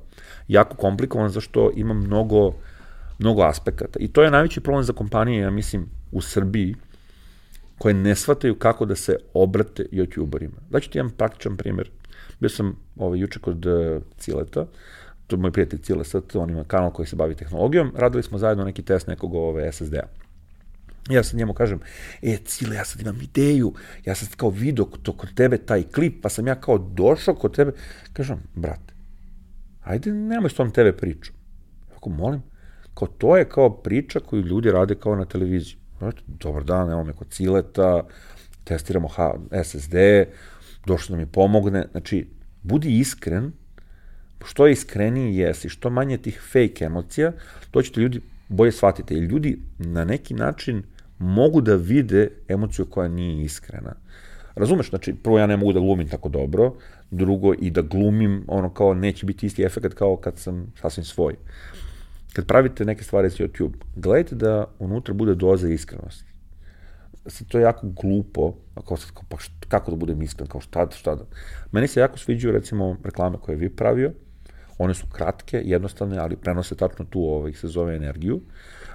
[0.47, 2.53] Jako komplikovan zašto ima mnogo,
[3.19, 3.99] mnogo aspekata.
[3.99, 6.75] I to je najveći problem za kompanije, ja mislim, u Srbiji,
[7.77, 10.57] koje ne shvataju kako da se obrate youtuberima.
[10.69, 11.89] Daću ti jedan praktičan primjer.
[12.39, 14.65] Bio sam ovaj, juče kod uh, Cileta,
[15.27, 18.37] to je moj prijatelj Cile Sat, on ima kanal koji se bavi tehnologijom, radili smo
[18.37, 20.26] zajedno neki test nekog ove SSD-a.
[21.09, 21.79] Ja sad njemu kažem,
[22.21, 23.73] e, Cile, ja sad imam ideju,
[24.05, 27.55] ja sad kao vidio to kod tebe taj klip, pa sam ja kao došao kod
[27.55, 27.71] tebe.
[28.13, 28.93] Kažem, brate,
[29.83, 31.31] ajde, nemoj s tom tebe priču.
[31.95, 32.41] Ako molim,
[32.93, 35.77] kao to je kao priča koju ljudi rade kao na televiziji.
[35.99, 38.03] Brate, dobar dan, evo me kod Cileta,
[38.63, 39.09] testiramo
[39.63, 39.95] SSD,
[40.85, 41.87] došlo da mi pomogne.
[41.91, 42.27] Znači,
[42.63, 43.51] budi iskren,
[44.45, 47.31] što iskreniji jesi, što manje tih fake emocija,
[47.71, 49.13] to ćete ljudi bolje shvatiti.
[49.13, 50.83] Jer ljudi na neki način
[51.19, 53.95] mogu da vide emociju koja nije iskrena.
[54.55, 56.73] Razumeš, znači, prvo ja ne mogu da glumim tako dobro,
[57.11, 61.35] drugo i da glumim, ono kao neće biti isti efekt kao kad sam sasvim svoj.
[62.33, 66.25] Kad pravite neke stvari za YouTube, gledajte da unutra bude doza iskrenosti.
[67.25, 68.53] Sad, to je jako glupo,
[68.87, 71.25] kao sad, kao, pa šta, kako da budem iskren, kao šta, šta da.
[71.71, 74.11] Meni se jako sviđaju, recimo, reklame koje vi pravio,
[74.77, 78.41] one su kratke, jednostavne, ali prenose tačno tu, ovaj, se zove energiju.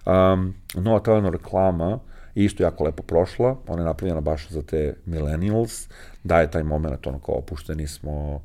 [0.07, 1.99] Um, nova telena reklama,
[2.35, 5.89] isto jako lepo prošla, ona je napravljena baš za te millennials,
[6.25, 8.41] daje taj moment, ono kao opušteni smo,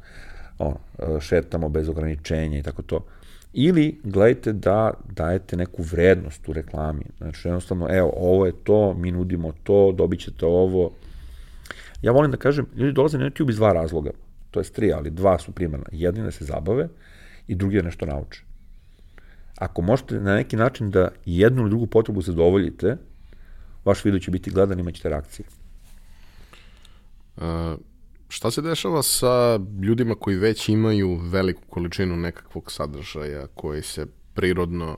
[0.59, 0.77] ono,
[1.19, 3.05] šetamo bez ograničenja i tako to.
[3.53, 7.05] Ili gledajte da dajete neku vrednost u reklami.
[7.17, 10.91] Znači, jednostavno, evo, ovo je to, mi nudimo to, dobit ćete ovo.
[12.01, 14.11] Ja volim da kažem, ljudi dolaze na YouTube iz dva razloga.
[14.51, 15.85] To je tri, ali dva su primarna.
[15.91, 16.87] Jedni da se zabave
[17.47, 18.41] i drugi da nešto nauče.
[19.57, 22.97] Ako možete na neki način da jednu ili drugu potrebu zadovoljite,
[23.85, 25.45] vaš video će biti gledan, imaćete reakcije.
[27.37, 27.43] Uh,
[28.29, 34.97] šta se dešava sa ljudima koji već imaju veliku količinu nekakvog sadržaja koji se prirodno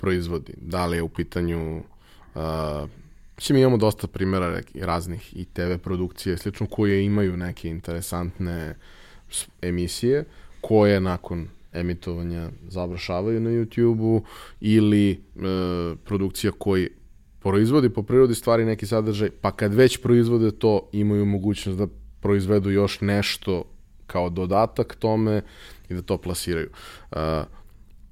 [0.00, 0.54] proizvodi?
[0.56, 1.76] Da li je u pitanju
[2.34, 2.42] uh,
[3.38, 8.74] Mislim, imamo dosta primjera raznih i TV produkcije, slično, koje imaju neke interesantne
[9.62, 10.24] emisije,
[10.60, 11.48] koje nakon
[11.80, 14.22] emitovanja završavaju na YouTube-u
[14.60, 15.16] ili e,
[16.04, 16.88] produkcija koji
[17.40, 21.86] proizvodi po prirodi stvari neki sadržaj, pa kad već proizvode to, imaju mogućnost da
[22.20, 23.64] proizvedu još nešto
[24.06, 25.42] kao dodatak tome
[25.88, 26.70] i da to plasiraju.
[27.10, 27.18] Uh,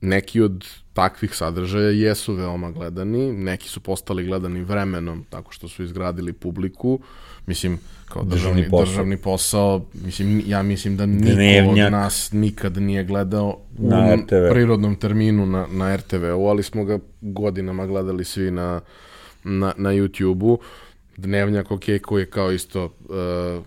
[0.00, 5.82] neki od takvih sadržaja jesu veoma gledani, neki su postali gledani vremenom tako što su
[5.82, 7.00] izgradili publiku,
[7.46, 8.86] mislim, kao državni, državni, posao.
[8.86, 11.86] državni posao, mislim, ja mislim da niko Dnevnjak.
[11.86, 14.50] od nas nikad nije gledao na u RTV.
[14.50, 18.80] prirodnom terminu na, na RTV-u, ali smo ga godinama gledali svi na,
[19.44, 20.58] na, na YouTube-u.
[21.16, 23.64] Dnevnjak, ok, koji je kao isto uh,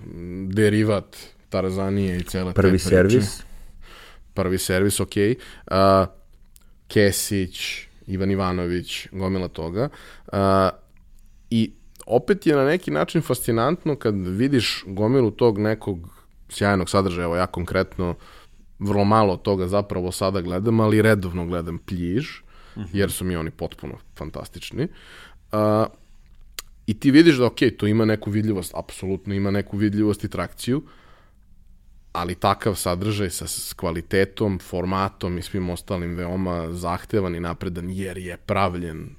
[0.47, 1.17] derivat
[1.49, 2.89] Tarzanije i cele Prvi te priče.
[2.89, 3.43] servis.
[4.33, 5.11] Prvi servis, ok.
[5.71, 5.75] Uh,
[6.87, 7.59] Kesić,
[8.07, 9.89] Ivan Ivanović, gomila toga.
[10.27, 10.37] Uh,
[11.49, 11.71] I
[12.09, 15.99] opet je na neki način fascinantno kad vidiš gomilu tog nekog
[16.49, 18.15] sjajnog sadržaja, evo ja konkretno
[18.79, 22.27] vrlo malo toga zapravo sada gledam, ali redovno gledam pljiž,
[22.93, 24.87] jer su mi oni potpuno fantastični.
[25.51, 25.59] Uh,
[26.87, 30.81] I ti vidiš da, ok, to ima neku vidljivost, apsolutno ima neku vidljivost i trakciju,
[32.11, 38.17] ali takav sadržaj sa s kvalitetom, formatom i svim ostalim veoma zahtevan i napredan, jer
[38.17, 39.09] je pravljen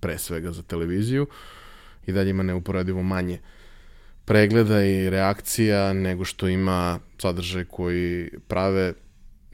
[0.00, 1.26] pre svega za televiziju
[2.06, 3.38] i dalje ima neuporedivo manje
[4.24, 8.92] pregleda i reakcija nego što ima sadržaj koji prave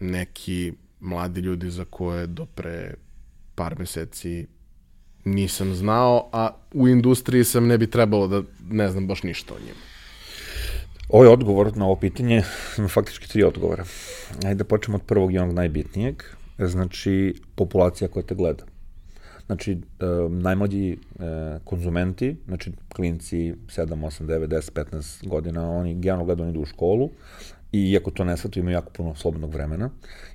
[0.00, 2.94] neki mladi ljudi za koje do pre
[3.54, 4.46] par meseci
[5.24, 9.60] nisam znao, a u industriji sam ne bi trebalo da ne znam baš ništa o
[9.60, 9.80] njima.
[11.08, 12.42] Ovo je odgovor na ovo pitanje,
[12.78, 13.84] ima faktički tri odgovora.
[14.44, 16.22] Ajde da počnemo od prvog i onog najbitnijeg,
[16.58, 18.64] znači populacija koja te gleda.
[19.50, 20.96] Znači, e, najmlađi e,
[21.64, 26.66] konzumenti, znači klinci 7, 8, 9, 10, 15 godina, oni generalno gledaju, oni idu u
[26.66, 27.10] školu
[27.72, 29.90] i iako to ne svatu, imaju jako puno slobodnog vremena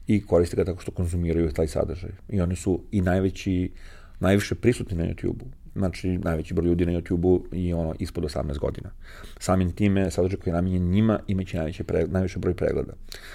[0.07, 2.09] i koriste ga tako što konzumiraju taj sadržaj.
[2.29, 3.71] I oni su i najveći,
[4.19, 5.45] najviše prisutni na YouTube-u.
[5.75, 8.89] Znači, najveći broj ljudi na YouTube-u i ono ispod 18 godina.
[9.39, 12.93] Samim time, sadržaj koji je namenjen njima imaće najveće pre, najviše broj pregleda.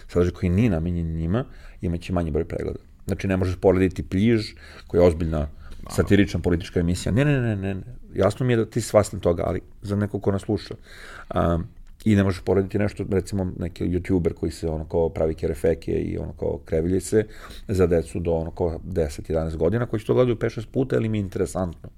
[0.09, 1.45] Sadržaj koji nije namenjen njima
[1.81, 2.81] imaće manji broj pregleda.
[3.07, 4.53] Znači, ne možeš porediti Pliž,
[4.87, 5.49] koja je ozbiljna
[5.91, 7.13] satirična politička emisija.
[7.13, 7.83] Ne, ne, ne, ne, ne.
[8.15, 10.75] Jasno mi je da ti svastan toga, ali za nekog ko nas sluša.
[11.35, 11.65] Um,
[12.05, 16.19] I ne možeš porediti nešto, recimo, neki youtuber koji se ono kao pravi kerefeke i
[16.19, 17.25] ono kao kreviljice
[17.69, 21.19] za decu do ono kao 10-11 godina, koji će to gledaju 5-6 puta, ali mi
[21.19, 21.89] je interesantno.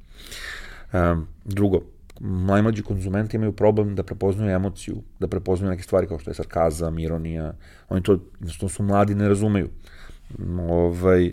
[0.93, 1.83] Um, drugo,
[2.21, 6.99] najmlađi konzumenti imaju problem da prepoznaju emociju, da prepoznaju neke stvari kao što je sarkazam,
[6.99, 7.55] ironija,
[7.89, 9.69] oni to, jednostavno su mladi, ne razumeju.
[10.69, 11.27] Ovaj,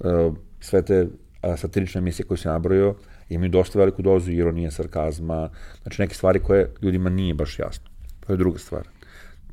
[0.00, 1.08] uh, sve te
[1.56, 2.94] satirične emisije koje se nabrojio
[3.28, 5.50] imaju dosta veliku dozu ironije, sarkazma,
[5.82, 7.90] znači neke stvari koje ljudima nije baš jasno.
[8.26, 8.88] To je druga stvar.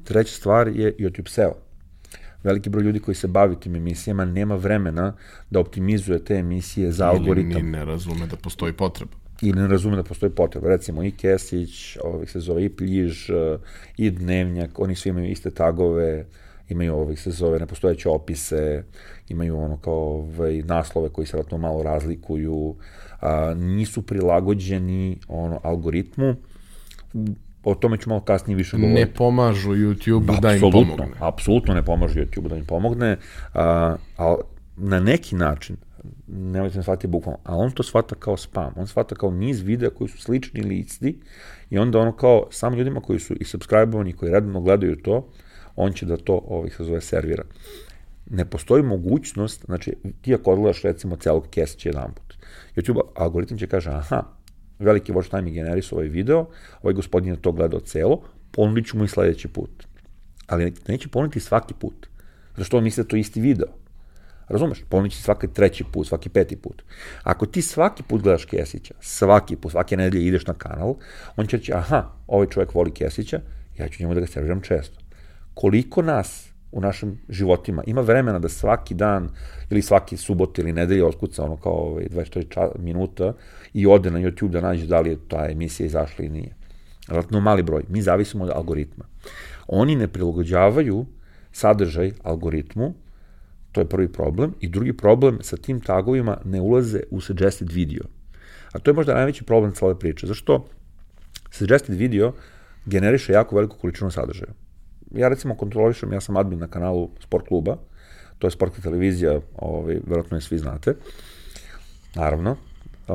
[0.03, 1.53] Treća stvar je YouTube SEO.
[2.43, 5.13] Veliki broj ljudi koji se bavi tim emisijama nema vremena
[5.49, 7.61] da optimizuje te emisije za Ili algoritam.
[7.61, 9.11] ni ne razume da postoji potreba.
[9.41, 10.67] Ili ne razume da postoji potreba.
[10.67, 13.29] Recimo i Kesić, ovih se zove i Pljiž,
[13.97, 16.25] i Dnevnjak, oni svi imaju iste tagove,
[16.69, 18.83] imaju ovih se zove nepostojeće opise,
[19.29, 22.75] imaju ono kao ovaj, naslove koji se vratno malo razlikuju,
[23.21, 26.35] a, nisu prilagođeni ono algoritmu,
[27.63, 28.99] o tome ću malo kasnije više govoriti.
[28.99, 31.15] Ne pomažu YouTube da im Apsolutno, pomogne.
[31.19, 33.17] Apsolutno ne pomaže YouTube da im pomogne,
[33.53, 34.35] a, a
[34.77, 35.77] na neki način,
[36.27, 39.89] nemojte me shvatiti bukvalno, a on to shvata kao spam, on shvata kao niz videa
[39.89, 41.19] koji su slični ili isti
[41.69, 45.29] i onda ono kao samo ljudima koji su i subscribe-ovani, koji redno gledaju to,
[45.75, 47.43] on će da to ovih se zove servira.
[48.29, 52.37] Ne postoji mogućnost, znači ti ako odgledaš recimo celog Kesića jedan put,
[52.75, 54.23] YouTube algoritam će kaže, aha,
[54.79, 56.45] veliki watch time je generisao ovaj video,
[56.81, 59.87] ovaj gospodin je to gledao celo, ponudit ću mu i sledeći put.
[60.47, 62.07] Ali neće ponuditi svaki put.
[62.57, 63.67] Zašto on misli da to isti video?
[64.47, 64.83] Razumeš?
[64.89, 66.83] Ponudit će svaki treći put, svaki peti put.
[67.23, 70.95] Ako ti svaki put gledaš Kesića, svaki put, svake nedelje ideš na kanal,
[71.37, 73.39] on će reći, aha, ovaj čovjek voli Kesića,
[73.77, 75.04] ja ću njemu da ga serviram često.
[75.55, 79.29] Koliko nas u našim životima ima vremena da svaki dan
[79.69, 83.33] ili svaki subot ili nedelje otkuca ono kao ovaj, 24 ča, minuta
[83.73, 86.55] i ode na YouTube da nađe da li je ta emisija izašla ili nije.
[87.07, 87.83] Vratno mali broj.
[87.89, 89.05] Mi zavisimo od algoritma.
[89.67, 91.05] Oni ne prilagođavaju
[91.51, 92.93] sadržaj algoritmu,
[93.71, 98.03] to je prvi problem, i drugi problem, sa tim tagovima ne ulaze u suggested video.
[98.73, 100.27] A to je možda najveći problem cele priče.
[100.27, 100.65] Zašto?
[101.51, 102.33] Suggested video
[102.85, 104.64] generiše jako veliku količinu sadržaja
[105.15, 107.77] ja recimo kontrolišem, ja sam admin na kanalu Sport kluba,
[108.39, 110.95] to je sportska televizija, ovaj, verovatno je svi znate,
[112.15, 112.55] naravno,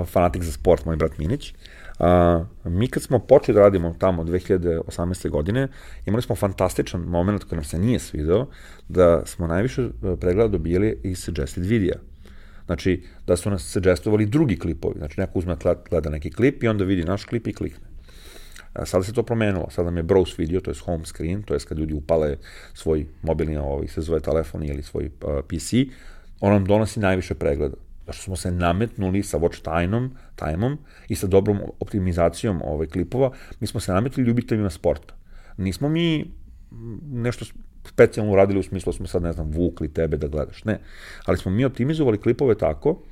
[0.04, 1.54] fanatik za sport, moj brat Minić.
[1.98, 5.28] A, mi kad smo počeli da radimo tamo 2018.
[5.30, 5.68] godine,
[6.06, 8.46] imali smo fantastičan moment koji nam se nije svideo,
[8.88, 11.96] da smo najviše e, pregleda dobijali iz suggested videa.
[12.66, 14.94] Znači, da su nas suggestovali drugi klipovi.
[14.98, 15.56] Znači, neko uzme
[15.90, 17.89] gleda neki klip i onda vidi naš klip i klikne.
[18.84, 21.60] Sada se to promenilo, sada nam je browse video, to je home screen, to je
[21.68, 22.36] kad ljudi upale
[22.74, 25.72] svoj mobilni, ovaj, se zove telefon ili svoj uh, PC,
[26.40, 27.76] on nam donosi najviše pregleda.
[28.06, 30.76] Zašto smo se nametnuli sa watch time-om, time
[31.08, 35.14] i sa dobrom optimizacijom ovaj, klipova, mi smo se nametili ljubiteljima sporta.
[35.56, 36.30] Nismo mi
[37.12, 37.44] nešto
[37.88, 40.64] specijalno uradili u smislu da smo sad, ne znam, vukli tebe da gledaš.
[40.64, 40.80] Ne.
[41.24, 43.02] Ali smo mi optimizovali klipove tako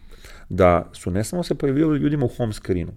[0.49, 2.93] da su ne samo se pojavili ljudima u home screenu,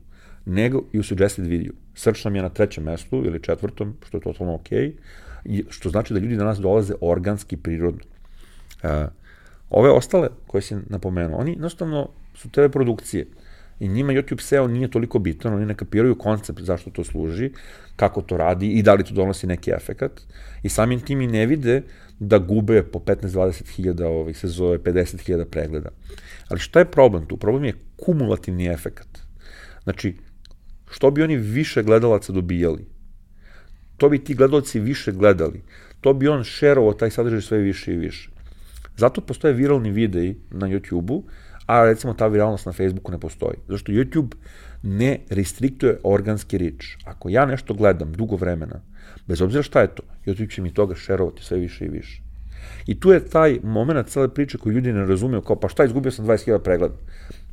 [0.45, 1.73] nego i u suggested video.
[1.95, 4.59] Search nam je na trećem mestu ili četvrtom, što je totalno
[5.45, 8.01] i što znači da ljudi na nas dolaze organski, prirodno.
[8.83, 8.89] Uh,
[9.69, 13.27] ove ostale koje si napomenuo, oni jednostavno su TV produkcije
[13.79, 17.51] i njima YouTube SEO nije toliko bitan, oni ne kapiraju koncept zašto to služi,
[17.95, 20.21] kako to radi i da li to donosi neki efekat
[20.63, 21.81] i samim tim i ne vide
[22.19, 25.89] da gube po 15-20 hiljada ovih se zove 50 hiljada pregleda.
[26.49, 27.37] Ali šta je problem tu?
[27.37, 29.07] Problem je kumulativni efekat.
[29.83, 30.15] Znači,
[30.91, 32.85] što bi oni više gledalaca dobijali,
[33.97, 35.61] to bi ti gledalci više gledali,
[36.01, 38.29] to bi on šerovao taj sadržaj sve više i više.
[38.97, 41.23] Zato postoje viralni videi na YouTube-u,
[41.65, 43.57] a recimo ta viralnost na Facebooku ne postoji.
[43.67, 44.35] Zašto YouTube
[44.83, 46.97] ne restriktuje organski rič.
[47.05, 48.81] Ako ja nešto gledam dugo vremena,
[49.27, 52.21] bez obzira šta je to, YouTube će mi toga šerovati sve više i više.
[52.87, 56.11] I tu je taj moment cele priče koju ljudi ne razumeju, kao pa šta, izgubio
[56.11, 56.95] sam 20.000 pregleda.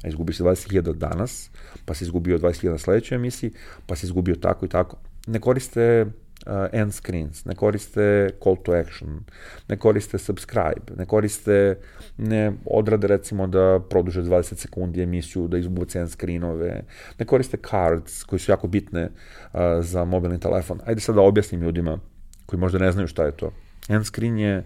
[0.04, 1.50] A izgubio si 20.000 danas,
[1.84, 3.50] pa si izgubio 20.000 na sledećoj emisiji,
[3.86, 4.96] pa si izgubio tako i tako.
[5.26, 6.06] Ne koriste
[6.46, 9.24] uh, end screens, ne koriste call to action,
[9.68, 11.78] ne koriste subscribe, ne koriste,
[12.16, 16.82] ne odrade recimo da produže 20 sekundi emisiju, da izbuce end screenove,
[17.18, 20.80] ne koriste cards koji su jako bitne uh, za mobilni telefon.
[20.84, 21.98] Ajde sad da objasnim ljudima
[22.46, 23.52] koji možda ne znaju šta je to.
[23.88, 24.64] End screen je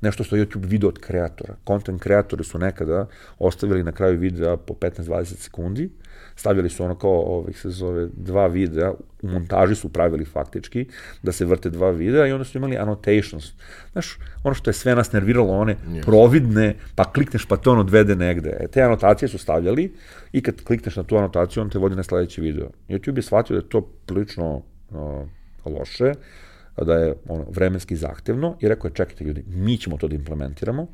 [0.00, 1.54] nešto što YouTube video od kreatora.
[1.66, 3.06] Content kreatori su nekada
[3.38, 5.90] ostavili na kraju videa po 15-20 sekundi,
[6.36, 10.86] stavljali su ono kao, ovih se zove, dva videa, u montaži su pravili faktički,
[11.22, 13.52] da se vrte dva videa i onda su imali annotations.
[13.92, 16.02] Znaš, ono što je sve nas nerviralo, one yes.
[16.02, 18.56] providne, pa klikneš pa to on odvede negde.
[18.60, 19.94] E, te anotacije su stavljali
[20.32, 22.68] i kad klikneš na tu anotaciju, on te vodi na sledeći video.
[22.88, 24.56] YouTube je shvatio da je to prilično
[24.90, 25.28] uh,
[25.64, 26.12] loše,
[26.84, 30.86] da je ono, vremenski zahtevno i rekao je čekajte ljudi, mi ćemo to da implementiramo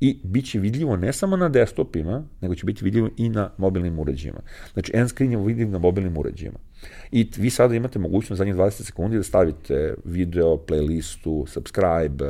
[0.00, 3.98] i bit će vidljivo ne samo na desktopima, nego će biti vidljivo i na mobilnim
[3.98, 4.40] uređajima.
[4.72, 6.58] Znači, end screen je vidljiv na mobilnim uređajima.
[7.12, 12.24] I vi sada imate mogućnost zadnjih 20 sekundi da stavite video, playlistu, subscribe,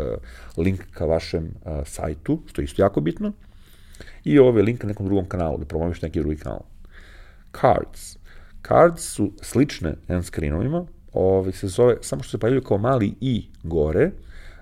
[0.56, 3.32] link ka vašem uh, sajtu, što je isto jako bitno,
[4.24, 6.60] i ovaj link na nekom drugom kanalu, da promoviš neki drugi kanal.
[7.60, 8.16] Cards.
[8.68, 13.46] Cards su slične end screenovima, ovaj, se zove, samo što se pojavljaju kao mali i
[13.62, 14.10] gore,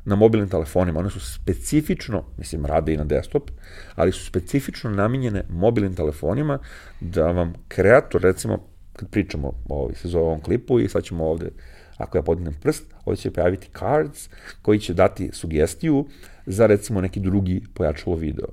[0.08, 1.00] na mobilnim telefonima.
[1.00, 3.50] One su specifično, mislim, rade i na desktop,
[3.94, 6.58] ali su specifično namenjene mobilnim telefonima
[7.00, 8.58] da vam kreator, recimo,
[8.92, 11.50] kad pričamo ovaj, se zove ovom klipu i sad ćemo ovde,
[11.96, 14.28] ako ja podignem prst, ovde će pojaviti cards
[14.62, 16.06] koji će dati sugestiju
[16.46, 18.48] za recimo neki drugi pojačalo video.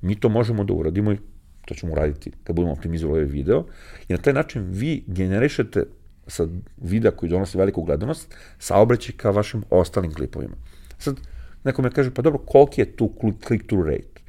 [0.00, 1.18] Mi to možemo da uradimo i
[1.64, 3.64] to ćemo uraditi kad budemo optimizovali ovaj video
[4.08, 5.84] i na taj način vi generišete
[6.28, 10.56] sa videa koji donosi veliku gledanost, saobraćaj ka vašim ostalim klipovima.
[10.98, 11.16] Sad,
[11.64, 14.22] neko me kaže, pa dobro, koliki je tu click-through rate?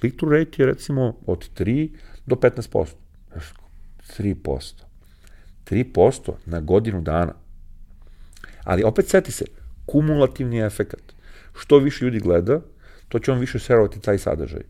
[0.00, 1.90] Click-through rate je recimo od 3
[2.26, 2.86] do 15%.
[4.18, 4.74] 3%.
[5.70, 7.34] 3% na godinu dana.
[8.64, 9.44] Ali opet seti se,
[9.86, 11.02] kumulativni efekat.
[11.54, 12.60] Što više ljudi gleda,
[13.08, 14.62] to će on više serovati taj sadržaj.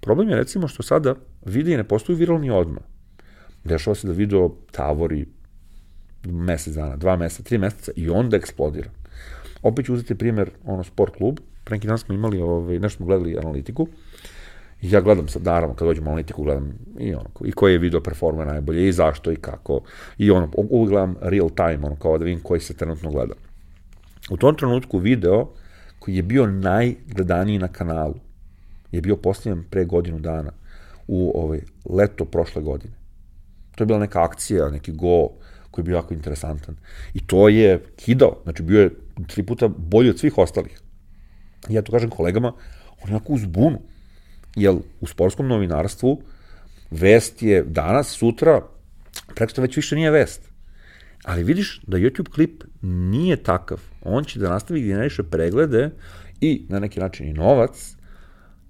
[0.00, 1.14] Problem je recimo što sada
[1.44, 2.82] videi ne postaju viralni odmah.
[3.64, 5.26] Dešava se da video tavori
[6.24, 8.90] mesec dana, dva meseca, tri meseca i onda eksplodira.
[9.62, 13.06] Opet ću uzeti primer, ono, sport klub, pre neki dan smo imali, ovaj, nešto smo
[13.06, 13.88] gledali analitiku,
[14.82, 18.00] ja gledam sad, naravno, kad dođem u analitiku, gledam i ono, i koji je video
[18.00, 19.80] performa najbolje, i zašto, i kako,
[20.18, 23.34] i ono, uvijek gledam real time, ono, kao da vidim koji se trenutno gleda.
[24.30, 25.48] U tom trenutku video
[25.98, 28.14] koji je bio najgledaniji na kanalu
[28.92, 30.52] je bio postavljen pre godinu dana
[31.08, 32.94] u ovaj, leto prošle godine.
[33.74, 35.28] To je bila neka akcija, neki go,
[35.72, 36.76] koji je bio jako interesantan.
[37.14, 38.90] I to je kidao, znači bio je
[39.26, 40.80] tri puta bolji od svih ostalih.
[41.68, 42.52] I ja to kažem kolegama,
[43.02, 43.80] on je jako uzbunu.
[44.56, 46.22] Jer u sportskom novinarstvu
[46.90, 48.60] vest je danas, sutra,
[49.34, 50.52] preko već više nije vest.
[51.24, 53.80] Ali vidiš da YouTube klip nije takav.
[54.02, 55.90] On će da nastavi generiše preglede
[56.40, 57.96] i na neki način i novac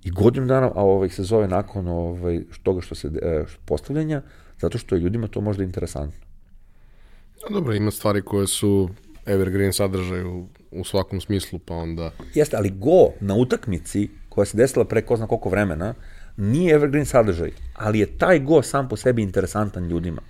[0.05, 4.23] i godinu dana, a ovaj se zove nakon ovaj, toga što se e, postavljanja,
[4.61, 6.32] zato što je ljudima to možda interesantno.
[7.51, 8.91] Dobro, ima stvari koje su
[9.27, 12.11] evergreen sadržaj u, u svakom smislu, pa onda...
[12.35, 15.95] Jeste, ali go na utakmici koja se desila pre ko zna koliko vremena,
[16.37, 20.23] nije evergreen sadržaj, ali je taj go sam po sebi interesantan ljudima.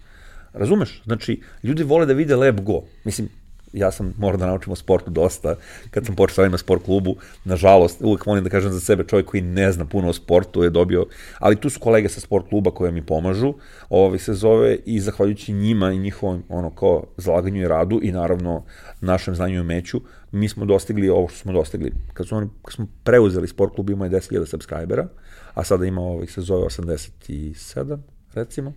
[0.53, 1.03] Razumeš?
[1.05, 2.83] Znači, ljudi vole da vide lep go.
[3.05, 3.29] Mislim,
[3.73, 5.55] ja sam morao da naučim o sportu dosta,
[5.91, 9.43] kad sam počeo na sport klubu, nažalost, uvek volim da kažem za sebe, čovjek koji
[9.43, 11.07] ne zna puno o sportu je dobio,
[11.39, 13.55] ali tu su kolege sa sport kluba koje mi pomažu,
[13.89, 18.64] ovaj se zove i zahvaljujući njima i njihovom ono kao zalaganju i radu i naravno
[19.01, 20.01] našem znanju i umeću,
[20.33, 21.93] mi smo dostigli ovo što smo dostigli.
[22.12, 25.09] Kad, oni, kad smo preuzeli sport klub ima je 10.000 subscribera,
[25.55, 27.99] a sada ima ovih se zove 87,
[28.35, 28.73] recimo.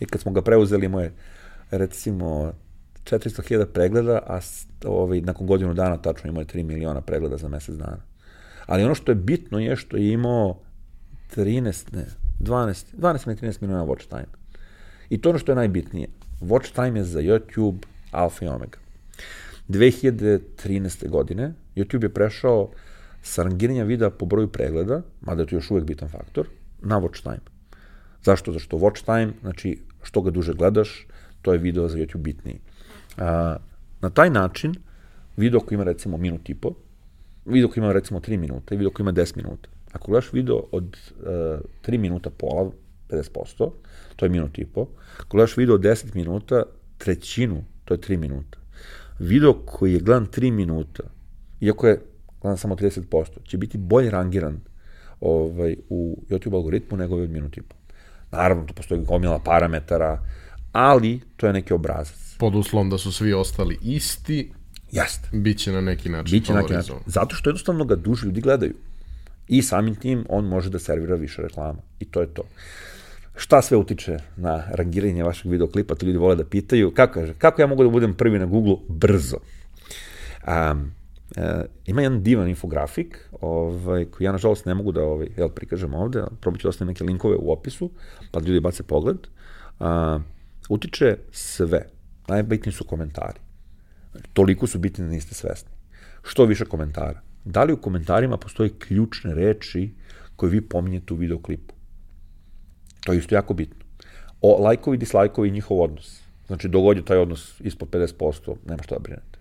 [0.00, 1.12] I kad smo ga preuzeli, imao je
[1.70, 2.52] recimo
[3.04, 4.40] 400.000 pregleda, a
[4.84, 8.02] ovaj, nakon godinu dana tačno imao je 3 miliona pregleda za mesec dana.
[8.66, 10.60] Ali ono što je bitno je što je imao
[11.36, 12.06] 13, ne,
[12.40, 14.28] 12, 12 ili 13 miliona watch time.
[15.10, 16.08] I to ono što je najbitnije.
[16.40, 17.76] Watch time je za YouTube
[18.10, 18.78] alfa i omega.
[19.68, 21.08] 2013.
[21.08, 22.70] godine YouTube je prešao
[23.22, 26.48] sa rangiranja videa po broju pregleda, mada je to još uvek bitan faktor,
[26.82, 27.40] na watch time.
[28.22, 28.52] Zašto?
[28.52, 31.06] Zašto watch time, znači što ga duže gledaš,
[31.42, 32.60] to je video za YouTube bitniji.
[33.18, 33.56] A,
[34.00, 34.74] na taj način,
[35.36, 36.74] video koji ima recimo minut i po,
[37.44, 39.68] video koji ima recimo 3 minuta i video koji ima 10 minuta.
[39.92, 41.26] Ako gledaš video od uh,
[41.86, 42.70] e, 3 minuta pola,
[43.08, 43.70] 50%,
[44.16, 44.86] to je minut i po.
[45.18, 46.62] Ako gledaš video od 10 minuta,
[46.98, 48.58] trećinu, to je 3 minuta.
[49.18, 51.02] Video koji je gledan 3 minuta,
[51.60, 52.00] iako je
[52.40, 54.60] gledan samo 30%, će biti bolje rangiran
[55.20, 57.76] ovaj, u YouTube algoritmu nego od minut i po.
[58.30, 60.22] Naravno, tu postoji gomila parametara,
[60.72, 62.23] ali to je neki obrazac.
[62.38, 64.50] Pod uslovom da su svi ostali isti,
[64.94, 65.28] Jeste.
[65.32, 66.94] Biće na neki način Biće na neki način.
[67.06, 68.74] Zato što jednostavno ga duže ljudi gledaju.
[69.48, 71.78] I samim tim on može da servira više reklama.
[72.00, 72.42] I to je to.
[73.36, 76.94] Šta sve utiče na rangiranje vašeg videoklipa, to ljudi vole da pitaju.
[76.94, 78.76] Kako, kaže, kako ja mogu da budem prvi na Google?
[78.88, 79.36] Brzo.
[80.46, 80.92] Um,
[81.36, 85.94] e, ima jedan divan infografik ovaj, koji ja nažalost ne mogu da ovaj, jel, prikažem
[85.94, 87.90] ovde, probat ću da ostavim neke linkove u opisu,
[88.30, 89.16] pa da ljudi bace pogled.
[89.80, 89.86] Uh,
[90.68, 91.93] utiče sve.
[92.28, 93.40] Najbitniji su komentari.
[94.32, 95.70] Toliko su bitni da niste svesni.
[96.22, 97.20] Što više komentara.
[97.44, 99.94] Da li u komentarima postoje ključne reči
[100.36, 101.74] koje vi pominjete u videoklipu?
[103.04, 103.84] To je isto jako bitno.
[104.40, 106.20] O lajkovi, dislajkovi i njihov odnos.
[106.46, 109.38] Znači, dogodio taj odnos ispod 50%, nema što da brinete.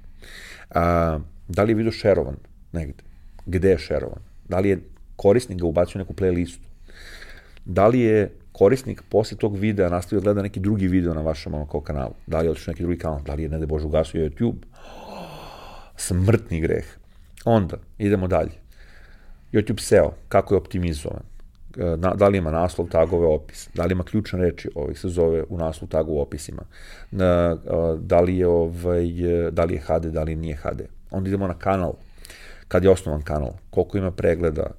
[0.69, 2.35] A, da li je video šerovan
[2.71, 3.03] negde?
[3.45, 4.19] Gde je šerovan?
[4.49, 4.79] Da li je
[5.15, 6.67] korisnik ga ubacio neku playlistu?
[7.65, 11.53] Da li je korisnik posle tog videa nastavio da gleda neki drugi video na vašem
[11.53, 12.13] ono, kao kanalu?
[12.27, 13.21] Da li je otišao neki drugi kanal?
[13.25, 14.63] Da li je, ne da Bože, ugasio YouTube?
[15.97, 16.85] Smrtni greh.
[17.45, 18.51] Onda, idemo dalje.
[19.53, 21.23] YouTube SEO, kako je optimizovan?
[21.77, 25.09] E, na, da li ima naslov, tagove, opis, da li ima ključne reči, ovih se
[25.09, 26.61] zove u naslov, tagu, opisima,
[27.11, 27.57] na,
[27.99, 29.05] da, li je, ovaj,
[29.51, 30.81] da li je HD, da li nije HD.
[31.11, 31.93] Onda idemo na kanal,
[32.67, 34.71] kad je osnovan kanal, koliko ima pregleda,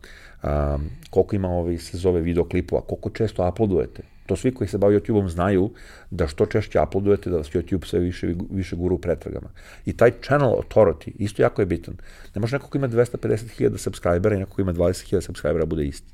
[0.45, 4.03] um, koliko ima ovih se zove videoklipova, koliko često uploadujete.
[4.27, 5.71] To svi koji se bave YouTube-om znaju
[6.11, 9.49] da što češće uploadujete, da vas YouTube sve više, više guru u pretragama.
[9.87, 11.95] I taj channel authority isto jako je bitan.
[12.35, 16.13] Ne može neko ko ima 250.000 subscribera i neko ko ima 20.000 subscribera bude isti.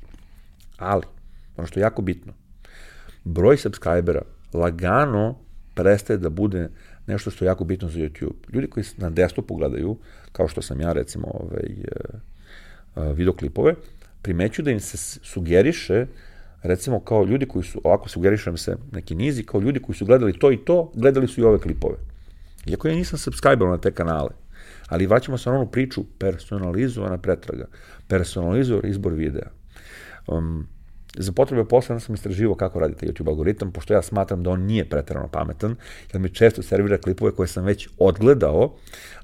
[0.77, 1.03] Ali,
[1.57, 2.33] ono što je jako bitno,
[3.23, 4.21] broj subscribera
[4.53, 5.35] lagano
[5.73, 6.69] prestaje da bude
[7.07, 8.53] nešto što je jako bitno za YouTube.
[8.53, 9.97] Ljudi koji na desktopu gledaju,
[10.31, 12.17] kao što sam ja recimo ovaj, eh,
[12.95, 13.75] eh, videoklipove,
[14.21, 16.05] primeću da im se sugeriše
[16.63, 20.39] recimo kao ljudi koji su, ovako sugerišem se neki nizi, kao ljudi koji su gledali
[20.39, 21.95] to i to, gledali su i ove klipove.
[22.65, 24.29] Iako ja nisam subscriber na te kanale,
[24.87, 27.65] ali vraćamo se na onu priču personalizovana pretraga,
[28.07, 29.49] personalizovan izbor videa.
[30.27, 30.67] Um,
[31.17, 34.61] za potrebe posla sam istraživao kako radi taj YouTube algoritam, pošto ja smatram da on
[34.61, 35.75] nije pretarano pametan,
[36.13, 38.75] jer mi često servira klipove koje sam već odgledao,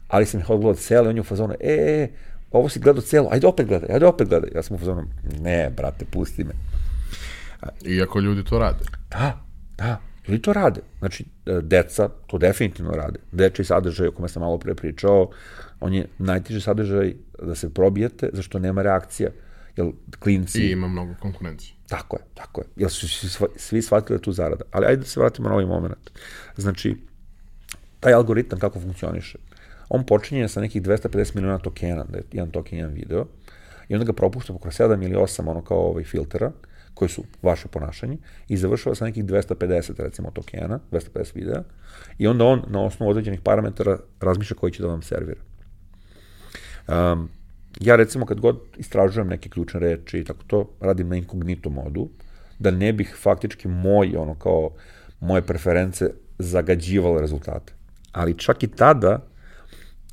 [0.07, 2.09] ali sam ih odgledao cele, on je u fazonu, e, e,
[2.51, 4.49] ovo si gledao celo, ajde opet gledaj, ajde opet gledaj.
[4.55, 5.03] Ja sam u fazonu,
[5.39, 6.53] ne, brate, pusti me.
[7.85, 8.85] Iako ljudi to rade.
[9.09, 9.39] Da,
[9.77, 10.81] da, ljudi to rade.
[10.99, 13.19] Znači, e, deca to definitivno rade.
[13.31, 15.29] Deči sadržaj o kome sam malo pre pričao,
[15.79, 19.29] on je najteži sadržaj da se probijete, zašto nema reakcija.
[19.75, 20.61] Jel, klinci...
[20.61, 21.73] I ima mnogo konkurencije.
[21.87, 22.67] Tako je, tako je.
[22.75, 24.65] Jel su svi, svi shvatili da tu zarada.
[24.71, 26.09] Ali ajde da se vratimo na ovaj moment.
[26.57, 26.97] Znači,
[27.99, 29.37] taj algoritam kako funkcioniše
[29.89, 33.25] on počinje sa nekih 250 miliona tokena, da je jedan token, jedan video,
[33.89, 36.51] i onda ga propušta pokro 7 ili 8 ono kao ovaj filtera,
[36.93, 38.17] koji su vaše ponašanje,
[38.47, 41.63] i završava sa nekih 250 recimo tokena, 250 videa,
[42.17, 45.41] i onda on na osnovu određenih parametara razmišlja koji će da vam servira.
[46.87, 47.29] Um,
[47.79, 52.09] ja recimo kad god istražujem neke ključne reči i tako to, radim na inkognito modu,
[52.59, 54.69] da ne bih faktički moj, ono kao,
[55.19, 56.09] moje preference
[56.39, 57.73] zagađivale rezultate.
[58.11, 59.19] Ali čak i tada,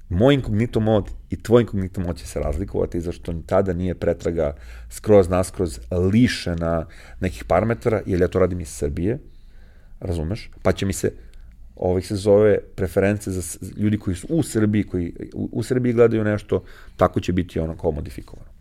[0.09, 4.57] moj inkognito mod i tvoj inkognito mod će se razlikovati zašto tada nije pretraga
[4.91, 5.81] skroz naskroz
[6.13, 6.87] lišena
[7.21, 9.19] nekih parametara, jer ja to radim iz Srbije,
[10.01, 10.51] razumeš?
[10.63, 11.13] Pa će mi se
[11.77, 16.25] ovih se zove preference za ljudi koji su u Srbiji, koji u, u Srbiji gledaju
[16.25, 16.65] nešto,
[16.97, 18.55] tako će biti ono kao modifikovano.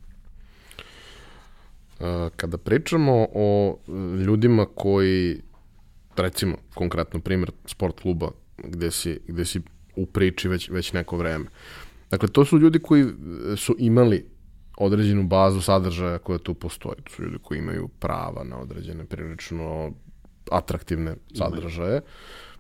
[2.36, 3.78] Kada pričamo o
[4.26, 5.42] ljudima koji,
[6.18, 9.62] recimo, konkretno primjer sport kluba, gde si, gde si
[9.96, 11.46] u priči već, već neko vreme.
[12.12, 14.26] Dakle, to su ljudi koji e, su imali
[14.78, 16.96] određenu bazu sadržaja koja tu postoji.
[17.04, 19.92] To su ljudi koji imaju prava na određene prilično
[20.52, 22.02] atraktivne sadržaje.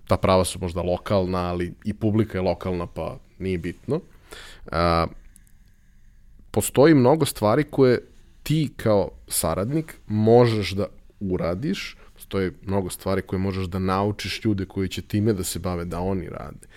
[0.07, 3.99] ta prava su možda lokalna, ali i publika je lokalna, pa nije bitno.
[4.71, 5.07] A,
[6.51, 7.99] postoji mnogo stvari koje
[8.43, 10.85] ti kao saradnik možeš da
[11.19, 15.85] uradiš, postoje mnogo stvari koje možeš da naučiš ljude koji će time da se bave,
[15.85, 16.67] da oni rade.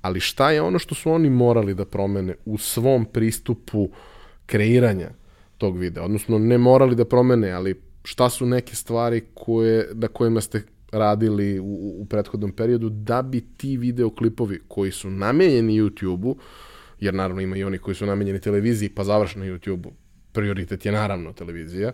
[0.00, 3.88] Ali šta je ono što su oni morali da promene u svom pristupu
[4.46, 5.10] kreiranja
[5.58, 6.04] tog videa?
[6.04, 11.58] Odnosno, ne morali da promene, ali šta su neke stvari koje, na kojima ste radili
[11.58, 16.36] u, u prethodnom periodu da bi ti videoklipovi koji su namenjeni YouTube-u,
[17.00, 19.92] jer naravno ima i oni koji su namenjeni televiziji pa završeno YouTube-u,
[20.32, 21.92] prioritet je naravno televizija,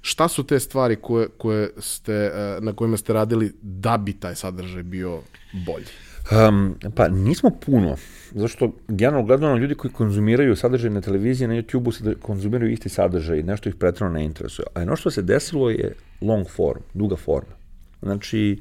[0.00, 4.34] šta su te stvari koje, koje ste, eh, na kojima ste radili da bi taj
[4.34, 5.20] sadržaj bio
[5.52, 6.07] bolji?
[6.30, 7.96] Um, pa nismo puno,
[8.34, 13.42] zašto generalno gledano ljudi koji konzumiraju sadržaj na televiziji, na YouTube-u se konzumiraju isti sadržaj,
[13.42, 14.66] nešto ih pretrano ne interesuje.
[14.74, 17.54] A ono što se desilo je long form, duga forma.
[18.02, 18.60] Znači,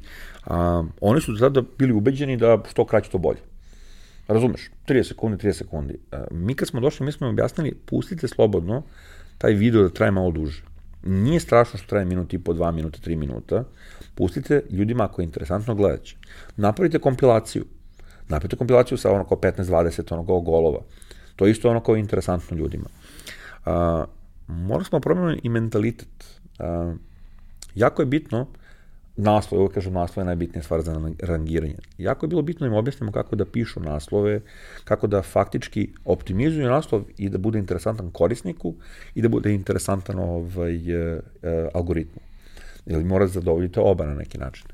[0.50, 3.40] um, oni su tada bili ubeđeni da što kraće to bolje.
[4.28, 4.70] Razumeš?
[4.88, 5.98] 30 sekundi, 30 sekundi.
[6.12, 8.84] Uh, mi kad smo došli, mi smo im objasnili, pustite slobodno
[9.38, 10.64] taj video da traje malo duže.
[11.04, 13.64] Nije strašno što traje minut i po, dva minuta, tri minuta.
[14.18, 16.16] Pustite ljudima ako je interesantno gledać.
[16.56, 17.66] Napravite kompilaciju.
[18.28, 20.80] Napravite kompilaciju sa ono kao 15-20 ono kao golova.
[21.36, 22.90] To je isto ono kao interesantno ljudima.
[23.66, 23.72] Uh,
[24.48, 26.40] morali smo promeniti i mentalitet.
[26.60, 26.96] Uh,
[27.76, 28.48] jako je bitno
[29.18, 31.76] naslove, uvek kažem naslove je najbitnija stvar za rangiranje.
[31.98, 34.42] Jako je bilo bitno da im objasnimo kako da pišu naslove,
[34.84, 38.76] kako da faktički optimizuju naslov i da bude interesantan korisniku
[39.16, 42.27] i da bude interesantan ovaj, e, e, algoritmu.
[42.88, 44.66] Ili mora da zadovoljite oba na neki način.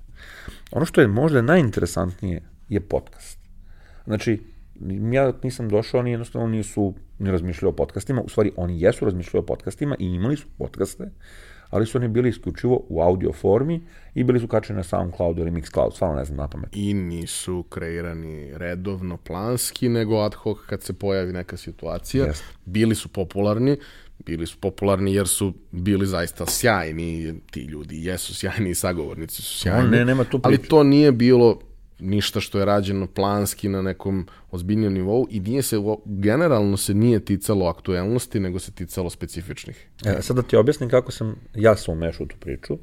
[0.71, 3.39] Ono što je možda najinteresantnije je podcast.
[4.05, 4.41] Znači,
[5.11, 9.43] ja nisam došao, oni jednostavno nisu ni razmišljali o podcastima, u stvari oni jesu razmišljali
[9.43, 11.11] o podcastima i imali su podcaste,
[11.69, 13.81] ali su oni bili isključivo u audio formi
[14.15, 16.69] i bili su kačeni na SoundCloud ili Mixcloud, stvarno ne znam na pamet.
[16.73, 22.25] I nisu kreirani redovno, planski, nego ad hoc kad se pojavi neka situacija.
[22.25, 22.41] Yes.
[22.65, 23.77] Bili su popularni,
[24.25, 29.57] bili su popularni jer su bili zaista sjajni, ti ljudi jesu sjajni i sagovornici su
[29.59, 31.59] sjajni, ne, nema tu ali to nije bilo
[31.99, 37.25] ništa što je rađeno planski na nekom ozbiljnom nivou i nije se, generalno se nije
[37.25, 39.87] ticalo aktuelnosti, nego se ticalo specifičnih.
[40.05, 42.77] E, sad da ti objasnim kako sam ja se umešao u tu priču,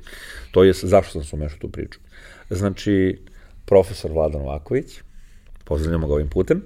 [0.50, 2.00] to je zašto sam se umešao u tu priču.
[2.50, 3.18] Znači,
[3.64, 5.00] profesor Vladan Vaković,
[5.70, 6.62] pozdravljamo ga ovim putem,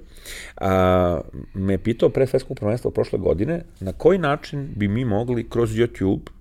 [0.57, 1.21] a,
[1.53, 6.33] me pitao pre svetskog prvenstva prošle godine na koji način bi mi mogli kroz YouTube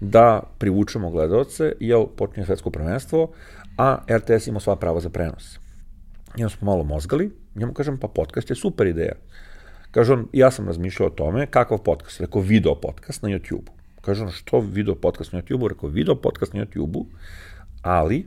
[0.00, 3.30] da privučemo gledalce, jel počinje svetsko prvenstvo,
[3.78, 5.56] a RTS ima sva prava za prenos.
[6.36, 9.14] I smo malo mozgali, njemu kažem, pa podcast je super ideja.
[9.90, 12.20] Kaže on, ja sam razmišljao o tome, kakav podcast?
[12.20, 13.72] Rekao, video podcast na YouTube-u.
[14.00, 15.68] Kaže on, što video podcast na YouTube-u?
[15.68, 17.06] Rekao, video podcast na YouTube-u,
[17.82, 18.26] ali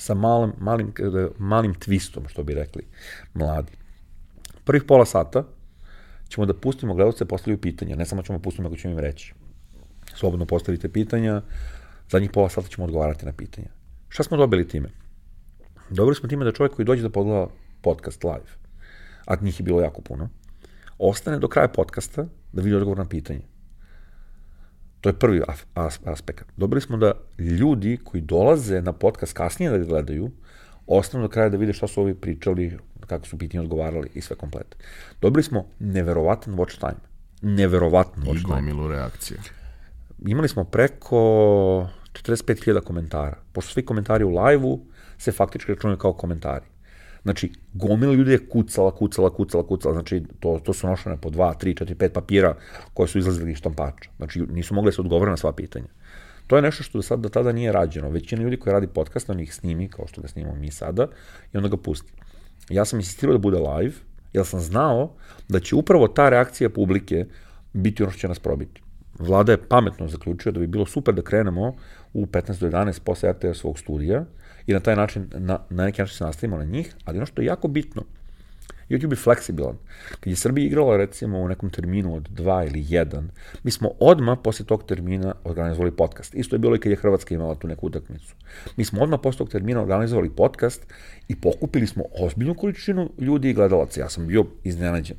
[0.00, 0.92] sa malim, malim,
[1.38, 2.86] malim twistom, što bi rekli
[3.34, 3.72] mladi.
[4.64, 5.44] Prvih pola sata
[6.28, 9.34] ćemo da pustimo gledalce postavljaju pitanja, ne samo ćemo da pustimo, nego ćemo im reći.
[10.14, 11.42] Slobodno postavite pitanja,
[12.10, 13.68] zadnjih pola sata ćemo odgovarati na pitanja.
[14.08, 14.88] Šta smo dobili time?
[15.90, 17.46] Dobili smo time da čovjek koji dođe da pogleda
[17.82, 18.50] podcast live,
[19.26, 20.28] a njih je bilo jako puno,
[20.98, 23.49] ostane do kraja podcasta da vidi odgovor na pitanje.
[25.00, 25.42] To je prvi
[26.04, 26.44] aspekt.
[26.56, 30.30] Dobili smo da ljudi koji dolaze na podcast kasnije da ga gledaju,
[30.86, 34.36] ostanu do kraja da vide šta su ovi pričali, kako su pitanje odgovarali i sve
[34.36, 34.76] komplet.
[35.20, 37.00] Dobili smo neverovatan watch time.
[37.42, 38.58] Neverovatan watch time.
[38.58, 39.40] I gomilu reakcije.
[40.26, 41.16] Imali smo preko
[42.12, 43.36] 45.000 komentara.
[43.52, 44.80] Pošto svi komentari u live-u
[45.18, 46.64] se faktički računaju kao komentari.
[47.22, 51.54] Znači, gomila ljudi je kucala, kucala, kucala, kucala, znači to, to su nošene po 2,
[51.64, 52.54] 3, 4, 5 papira
[52.94, 54.10] koje su izlazili iz štampača.
[54.16, 55.86] Znači, nisu mogli da se odgovore na sva pitanja.
[56.46, 58.10] To je nešto što do sada do tada nije rađeno.
[58.10, 61.06] Većina ljudi koji radi podcast, on ih snimi, kao što ga snimamo mi sada,
[61.52, 62.12] i onda ga pusti.
[62.68, 63.94] Ja sam insistirao da bude live,
[64.32, 65.12] jer sam znao
[65.48, 67.26] da će upravo ta reakcija publike
[67.72, 68.82] biti ono što će nas probiti.
[69.18, 71.74] Vlada je pametno zaključio da bi bilo super da krenemo
[72.12, 74.24] u 15 do 11 posle RTS svog studija
[74.66, 77.42] i na taj način, na, na neki način se nastavimo na njih, ali ono što
[77.42, 78.02] je jako bitno,
[78.90, 79.76] YouTube je fleksibilan.
[80.20, 83.22] Kad je Srbija igrala recimo u nekom terminu od 2 ili 1,
[83.62, 86.34] mi smo odmah posle tog termina organizovali podcast.
[86.34, 88.34] Isto je bilo i kad je Hrvatska imala tu neku utakmicu.
[88.76, 90.86] Mi smo odmah posle tog termina organizovali podcast
[91.28, 94.00] i pokupili smo ozbiljnu količinu ljudi i gledalaca.
[94.00, 95.16] Ja sam bio iznenađen.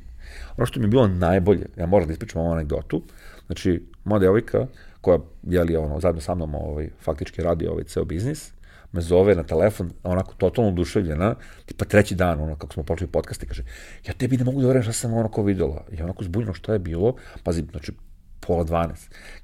[0.56, 3.02] Ono što mi je bilo najbolje, ja moram da ispričam ovu anegdotu,
[3.46, 4.66] znači, moja devojka,
[5.00, 8.52] koja, jeli, ono, zajedno sa mnom, ovaj, faktički radi ovaj ceo biznis,
[8.92, 11.34] me zove na telefon, onako totalno oduševljena,
[11.66, 13.64] tipa treći dan, ono, kako smo počeli podcast, i kaže,
[14.06, 15.84] ja tebi ne mogu da verujem šta sam onako videla.
[15.92, 17.92] I onako zbunjeno šta je bilo, pazi, znači,
[18.40, 18.94] pola 12.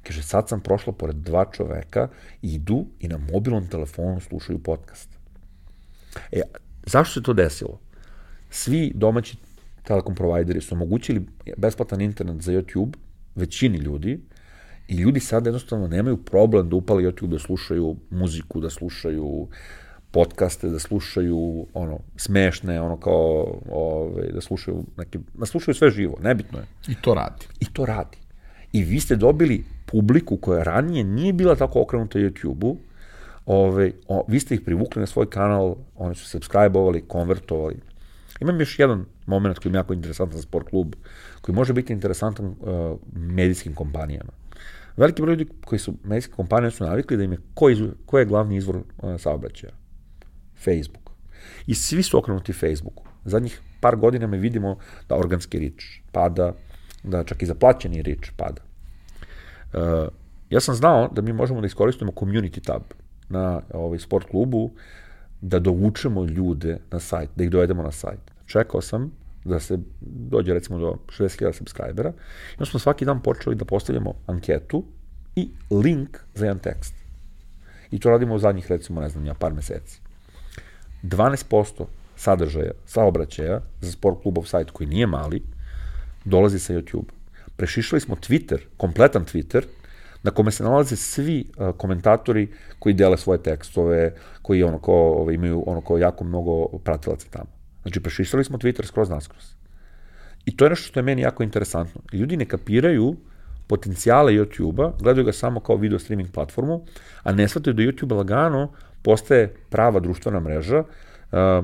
[0.02, 2.08] Kaže, sad sam prošla pored dva čoveka,
[2.42, 5.08] idu i na mobilnom telefonu slušaju podcast.
[6.32, 6.40] E,
[6.86, 7.80] zašto se to desilo?
[8.50, 9.36] Svi domaći
[9.84, 11.26] telekom provajderi su omogućili
[11.56, 12.94] besplatan internet za YouTube
[13.34, 14.20] većini ljudi
[14.88, 19.48] i ljudi sad jednostavno nemaju problem da upali YouTube da slušaju muziku, da slušaju
[20.10, 26.18] podcaste, da slušaju ono smešne, ono kao ove, da slušaju neke, da slušaju sve živo,
[26.22, 26.64] nebitno je.
[26.88, 27.46] I to radi.
[27.60, 28.16] I to radi.
[28.72, 32.76] I vi ste dobili publiku koja ranije nije bila tako okrenuta YouTube-u,
[33.46, 37.76] ove, o, vi ste ih privukli na svoj kanal, oni su subscribe-ovali, konvertovali.
[38.40, 40.94] Imam još jedan moment koji je jako interesantan za sport klub,
[41.40, 42.54] koji može biti interesantan uh,
[43.12, 44.30] medijskim kompanijama.
[44.98, 48.18] Veliki broj ljudi koji su medijske kompanije su navikli da im je ko, izvor, ko
[48.18, 49.72] je glavni izvor uh, saobraćaja?
[50.64, 51.10] Facebook.
[51.66, 53.04] I svi su okrenuti Facebooku.
[53.24, 54.78] Zadnjih par godina mi vidimo
[55.08, 56.52] da organski rič pada,
[57.02, 58.62] da čak i zaplaćeni rič pada.
[59.72, 60.08] Uh,
[60.50, 62.82] ja sam znao da mi možemo da iskoristimo community tab
[63.28, 64.70] na ovaj sport klubu,
[65.40, 68.20] da dovučemo ljude na sajt, da ih dovedemo na sajt.
[68.46, 69.12] Čekao sam
[69.44, 72.10] da se dođe recimo do 60.000 subscribera
[72.50, 74.84] i onda smo svaki dan počeli da postavljamo anketu
[75.36, 76.94] i link za jedan tekst.
[77.90, 80.00] I to radimo u zadnjih recimo, ne znam, ja, par meseci.
[81.02, 81.84] 12%
[82.16, 85.42] sadržaja, saobraćaja za sport klubov sajt koji nije mali,
[86.24, 87.10] dolazi sa YouTube.
[87.56, 89.62] Prešišali smo Twitter, kompletan Twitter,
[90.22, 95.34] na kome se nalaze svi uh, komentatori koji dele svoje tekstove, koji ono ko, ovaj,
[95.34, 97.57] imaju ono ko jako mnogo pratilaca tamo.
[97.88, 99.44] Znači, prešišali smo Twitter skroz naskroz.
[100.44, 102.00] I to je nešto što je meni jako interesantno.
[102.12, 103.16] Ljudi ne kapiraju
[103.66, 106.84] potencijale YouTube-a, gledaju ga samo kao video streaming platformu,
[107.22, 108.72] a ne shvataju da YouTube lagano
[109.02, 110.84] postaje prava društvena mreža, uh,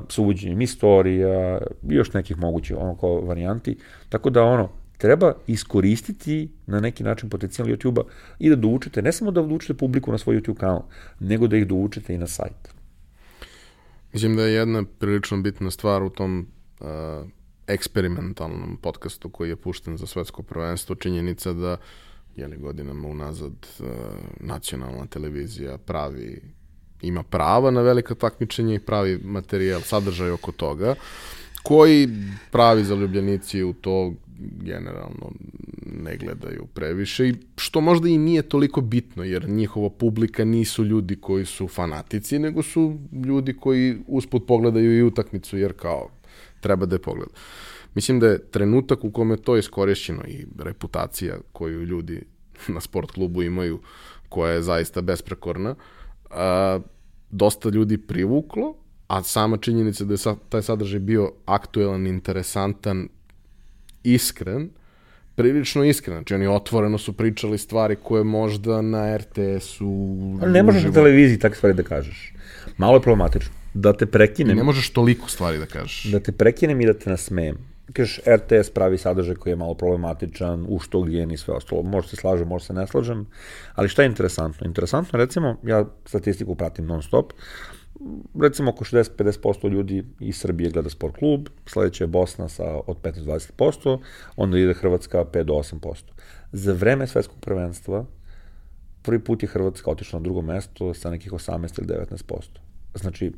[0.09, 1.59] sa uvođenjem istorija
[1.91, 3.77] i još nekih mogućih ono kao varijanti.
[4.09, 4.68] Tako da ono,
[4.99, 8.03] treba iskoristiti na neki način potencijal YouTube-a
[8.39, 10.83] i da doučite, ne samo da doučite publiku na svoj YouTube kanal,
[11.20, 12.75] nego da ih doučite i na sajt.
[14.15, 16.47] Mislim da je jedna prilično bitna stvar u tom
[16.81, 16.87] uh,
[17.67, 21.77] eksperimentalnom podcastu koji je pušten za svetsko prvenstvo, činjenica da
[22.37, 23.87] jeli godinama unazad uh,
[24.41, 26.43] nacionalna televizija pravi
[27.03, 30.95] ima prava na velika takmičenja i pravi materijal, sadržaj oko toga,
[31.62, 32.09] koji
[32.51, 34.12] pravi zaljubljenici u to
[34.63, 35.33] generalno
[35.87, 41.17] ne gledaju previše i što možda i nije toliko bitno jer njihova publika nisu ljudi
[41.17, 46.09] koji su fanatici nego su ljudi koji usput pogledaju i utakmicu jer kao
[46.61, 47.33] treba da je pogleda.
[47.95, 52.23] Mislim da je trenutak u kome to je iskorišćeno i reputacija koju ljudi
[52.69, 53.81] na sport klubu imaju
[54.29, 55.75] koja je zaista besprekorna
[56.31, 56.81] a,
[57.31, 58.75] dosta ljudi privuklo
[59.09, 60.19] a sama činjenica da je
[60.49, 63.09] taj sadržaj bio aktuelan, interesantan
[64.05, 64.71] iskren,
[65.35, 66.17] prilično iskren.
[66.17, 70.39] Znači, oni otvoreno su pričali stvari koje možda na RTS-u...
[70.47, 72.33] Ne možeš na televiziji takve stvari da kažeš.
[72.77, 73.53] Malo je problematično.
[73.75, 74.57] Da te prekinem...
[74.57, 76.05] I ne možeš toliko stvari da kažeš.
[76.05, 77.57] Da te prekinem i da te nasmejem.
[77.93, 81.83] Kažeš, RTS pravi sadržaj koji je malo problematičan, u što gen i sve ostalo.
[81.83, 83.27] Možda se slažem, možda se ne slažem.
[83.75, 84.67] Ali šta je interesantno?
[84.67, 87.33] Interesantno, recimo, ja statistiku pratim non stop,
[88.41, 93.99] recimo oko 60-50% ljudi iz Srbije gleda sport klub, sledeća je Bosna sa od 15-20%,
[94.37, 96.03] onda ide Hrvatska 5 do 8%.
[96.53, 98.05] Za vreme svetskog prvenstva
[99.05, 102.41] prvi put je Hrvatska otišla na drugo mesto sa nekih 18 ili 19%.
[102.95, 103.33] Znači,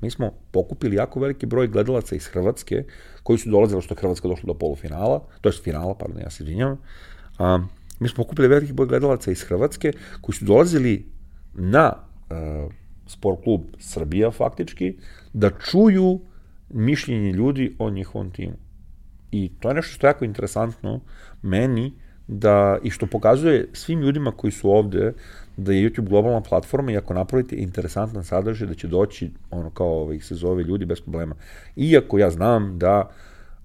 [0.00, 2.84] mi smo pokupili jako veliki broj gledalaca iz Hrvatske
[3.22, 6.42] koji su dolazili što je Hrvatska došla do polufinala, to je finala, pardon, ja se
[6.42, 6.78] izvinjam.
[7.38, 7.58] A,
[8.00, 11.06] mi smo pokupili veliki broj gledalaca iz Hrvatske koji su dolazili
[11.54, 11.92] na
[12.30, 12.72] uh,
[13.08, 14.94] sport klub Srbija faktički,
[15.32, 16.20] da čuju
[16.70, 18.56] mišljenje ljudi o njihovom timu.
[19.30, 21.00] I to je nešto što je jako interesantno
[21.42, 21.92] meni,
[22.26, 25.12] da, i što pokazuje svim ljudima koji su ovde,
[25.56, 30.02] da je YouTube globalna platforma i ako napravite interesantan sadržaj, da će doći, ono kao
[30.02, 31.34] ovaj, se zove ljudi bez problema.
[31.76, 33.10] Iako ja znam da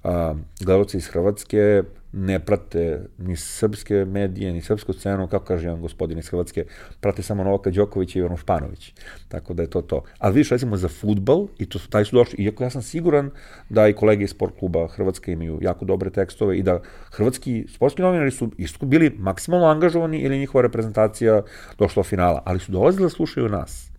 [0.03, 1.83] a, gledalci iz Hrvatske
[2.13, 6.65] ne prate ni srpske medije, ni srpsku scenu, kako kaže jedan gospodin iz Hrvatske,
[6.99, 8.93] prate samo Novaka Đokovića i Ivan Španović.
[9.27, 10.03] Tako da je to to.
[10.17, 13.31] A vidiš, recimo, za futbal, i to, taj su došli, iako ja sam siguran
[13.69, 18.01] da i kolege iz sport kluba Hrvatske imaju jako dobre tekstove i da hrvatski sportski
[18.01, 21.41] novinari su isto bili maksimalno angažovani ili njihova reprezentacija
[21.77, 23.89] došla do finala, ali su dolazili da slušaju nas.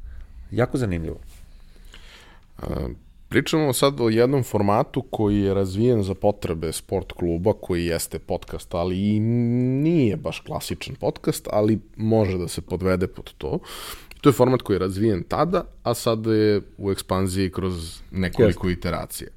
[0.51, 1.19] Jako zanimljivo.
[3.35, 8.75] Pričamo sad o jednom formatu koji je razvijen za potrebe sport kluba, koji jeste podcast,
[8.75, 13.59] ali i nije baš klasičan podcast, ali može da se podvede pod to.
[14.21, 18.79] To je format koji je razvijen tada, a sad je u ekspanziji kroz nekoliko Jeste.
[18.79, 19.29] iteracija.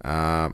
[0.00, 0.50] A,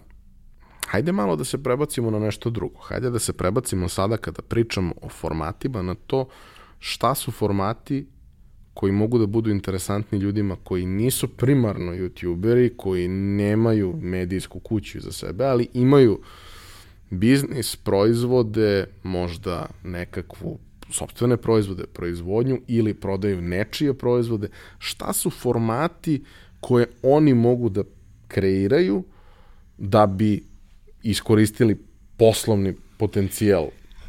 [0.87, 2.79] hajde malo da se prebacimo na nešto drugo.
[2.79, 6.29] Hajde da se prebacimo sada kada pričamo o formatima na to
[6.79, 8.07] šta su formati
[8.79, 15.13] koji mogu da budu interesantni ljudima koji nisu primarno youtuberi, koji nemaju medijsku kuću za
[15.13, 16.21] sebe, ali imaju
[17.11, 20.59] biznis, proizvode, možda nekakvu
[20.91, 24.49] sobstvene proizvode, proizvodnju ili prodaju nečije proizvode,
[24.79, 26.25] šta su formati
[26.61, 27.83] koje oni mogu da
[28.29, 29.05] kreiraju
[29.79, 30.45] da bi
[31.03, 31.77] iskoristili
[32.17, 33.69] poslovni potencijal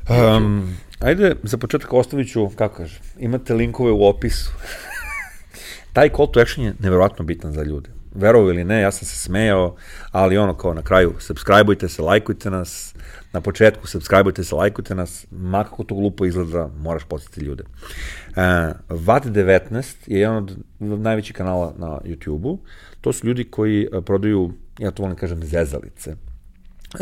[0.10, 4.52] Um, ajde, za početak ostavit ću, kako kaže, imate linkove u opisu.
[5.94, 7.90] Taj call to action je neverovatno bitan za ljude.
[8.16, 9.76] Verovo ili ne, ja sam se smejao,
[10.12, 12.96] ali ono kao na kraju, subscribeujte se, lajkujte nas,
[13.34, 17.64] na početku subscribeujte se, lajkujte nas, makako to glupo izgleda, moraš podsjetiti ljude.
[17.64, 18.36] Uh,
[18.90, 20.36] VAT19 je jedan
[20.80, 22.60] od najvećih kanala na YouTube-u,
[23.02, 26.16] to su ljudi koji uh, prodaju, ja to volim da kažem, zezalice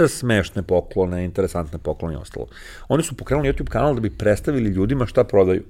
[0.07, 2.47] smešne poklone, interesantne poklone i ostalo.
[2.87, 5.63] Oni su pokrenuli YouTube kanal da bi predstavili ljudima šta prodaju.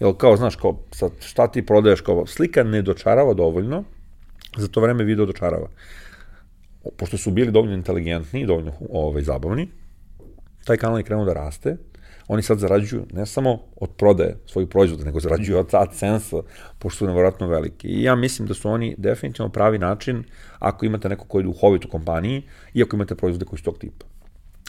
[0.00, 3.84] Jel kao, znaš, kao, sad, šta ti prodaješ, kao, slika ne dočarava dovoljno,
[4.56, 5.68] za to vreme video dočarava.
[6.96, 9.68] Pošto su bili dovoljno inteligentni i dovoljno ovaj, zabavni,
[10.64, 11.76] taj kanal je krenuo da raste,
[12.28, 16.40] oni sad zarađuju ne samo od prodaje svojih proizvoda, nego zarađuju od AdSense-a,
[16.78, 17.88] pošto su nevjerojatno veliki.
[17.88, 20.24] I ja mislim da su oni definitivno pravi način
[20.58, 22.42] ako imate neko koji je duhovit u kompaniji
[22.74, 24.06] i ako imate proizvode koji su tog tipa.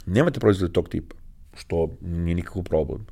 [0.06, 1.16] Nemate proizvode tog tipa,
[1.53, 3.06] što nije nikakav problem.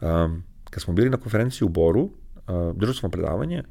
[0.00, 3.62] Um, kad smo bili na konferenciji u Boru, uh, držali smo predavanje,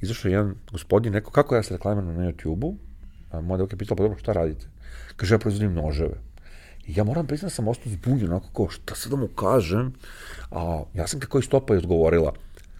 [0.00, 2.76] izašao jedan gospodin, rekao, kako ja se reklamiram na YouTube-u,
[3.42, 4.66] moja devojka je pitala, pa dobro, šta radite?
[5.16, 6.20] Kaže, ja proizvodim noževe.
[6.86, 9.92] I ja moram priznati da sam ostao zbunjen, onako kao, šta sad da mu kažem?
[10.50, 12.32] A ja sam kako i stopa je odgovorila,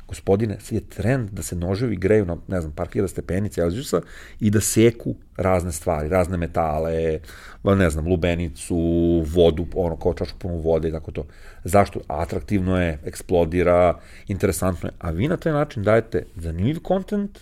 [0.09, 4.01] gospodine, sad je trend da se noževi greju na, ne znam, par hiljada stepeni Celzijusa
[4.41, 7.21] i da seku razne stvari, razne metale,
[7.65, 8.77] ne znam, lubenicu,
[9.27, 11.27] vodu, ono, kao čašu punu vode i tako to.
[11.65, 12.01] Zašto?
[12.09, 14.93] Atraktivno je, eksplodira, interesantno je.
[14.99, 17.39] A vi na taj način dajete zanimljiv kontent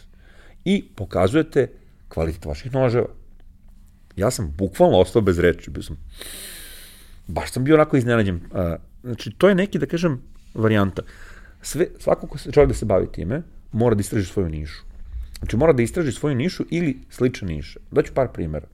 [0.64, 1.68] i pokazujete
[2.08, 3.21] kvalitet vaših noževa.
[4.16, 5.96] Ja sam bukvalno ostao bez reči, bio sam,
[7.26, 8.40] baš sam bio onako iznenađen.
[9.02, 10.20] Znači, to je neki, da kažem,
[10.54, 11.02] varijanta.
[11.62, 13.42] Sve, svako ko se želi da se bavi time,
[13.72, 14.82] mora da istraži svoju nišu.
[15.38, 17.80] Znači, mora da istraži svoju nišu ili slične niše.
[17.90, 18.66] Daću par primjera.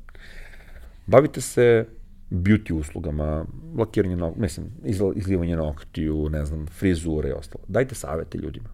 [1.06, 1.86] Bavite se
[2.30, 3.44] beauty uslugama,
[3.78, 4.66] lakiranje nog, mislim,
[5.14, 7.64] izlivanje noktiju, ne znam, frizure i ostalo.
[7.68, 8.68] Dajte savete ljudima.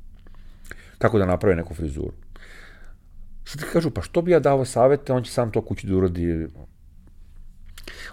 [0.99, 2.13] Kako da naprave neku frizuru.
[3.45, 5.97] Sad ti kažu, pa što bi ja dao savete, on će sam to kući da
[5.97, 6.47] uradi.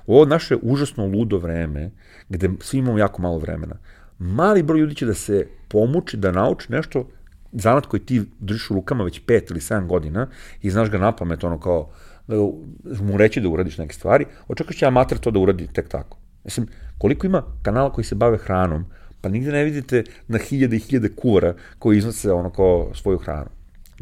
[0.08, 1.92] Ovo naše užasno ludo vreme,
[2.30, 3.76] gde svi imamo jako malo vremena,
[4.20, 7.08] mali broj ljudi će da se pomuči, da nauči nešto,
[7.52, 10.28] zanat koji ti držiš u rukama već pet ili 7 godina
[10.62, 11.90] i znaš ga na pamet, ono kao,
[12.28, 12.36] da
[13.04, 16.18] mu reći da uradiš neke stvari, očekaš će amater to da uradi tek tako.
[16.44, 16.68] Mislim,
[16.98, 18.86] koliko ima kanala koji se bave hranom,
[19.22, 23.50] pa nigde ne vidite na hiljade i hiljade kuvara koji iznose ono kao svoju hranu.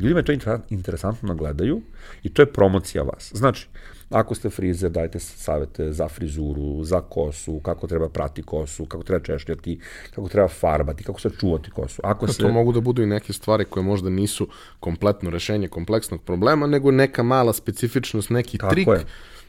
[0.01, 1.81] Ljudima je to interesantno da gledaju
[2.23, 3.31] i to je promocija vas.
[3.35, 3.67] Znači,
[4.09, 9.23] ako ste frizer, dajte savete za frizuru, za kosu, kako treba prati kosu, kako treba
[9.23, 9.79] češljati,
[10.15, 12.01] kako treba farbati, kako se čuvati kosu.
[12.03, 12.43] Ako se...
[12.43, 14.47] To mogu da budu i neke stvari koje možda nisu
[14.79, 19.05] kompletno rešenje kompleksnog problema, nego neka mala specifičnost, neki Tako trik je.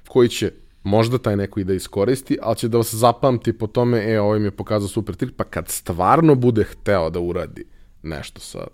[0.09, 4.13] koji će možda taj neko i da iskoristi, ali će da vas zapamti po tome,
[4.13, 7.65] e, ovaj mi je pokazao super trik, pa kad stvarno bude hteo da uradi
[8.03, 8.67] nešto sa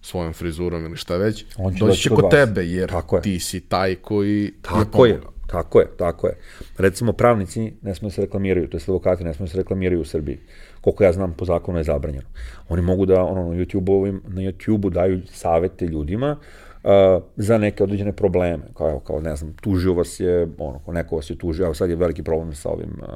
[0.00, 3.22] svojom frizurom ili šta već, on će doći će kod tebe, jer tako je.
[3.22, 6.34] ti si taj koji tako je, je Tako je, tako je.
[6.78, 10.00] Recimo, pravnici ne smiju da se reklamiraju, to je advokati ne smiju da se reklamiraju
[10.00, 10.38] u Srbiji.
[10.80, 12.26] Koliko ja znam, po zakonu je zabranjeno.
[12.68, 18.12] Oni mogu da ono, na YouTube-u na YouTube daju savete ljudima uh, za neke određene
[18.12, 18.64] probleme.
[18.74, 21.96] Kao, kao, ne znam, tužio vas je, ono, neko vas je tužio, evo sad je
[21.96, 23.08] veliki problem sa ovim uh,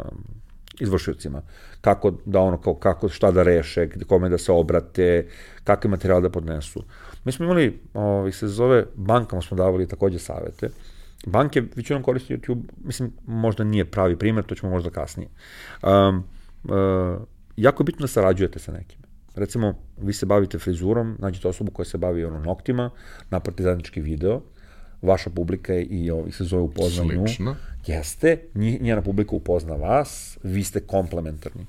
[0.80, 1.42] izvršiocima.
[1.80, 5.26] Kako da ono, kao, kako, šta da reše, kome da se obrate,
[5.64, 6.84] kakve materijale da podnesu.
[7.24, 10.68] Mi smo imali, ovaj, se zove, bankama smo davali takođe savete.
[11.26, 15.28] Banke većinom koriste YouTube, mislim, možda nije pravi primer, to ćemo možda kasnije.
[15.82, 16.24] Um,
[16.64, 17.22] uh,
[17.56, 18.98] jako je bitno da sarađujete sa nekim.
[19.34, 22.90] Recimo, vi se bavite frizurom, nađete osobu koja se bavi ono noktima,
[23.30, 24.40] napravite zajednički video,
[25.02, 27.24] vaša publika je i ovi se zove upozna nju.
[27.86, 31.66] Jeste, njena publika upozna vas, vi ste komplementarni.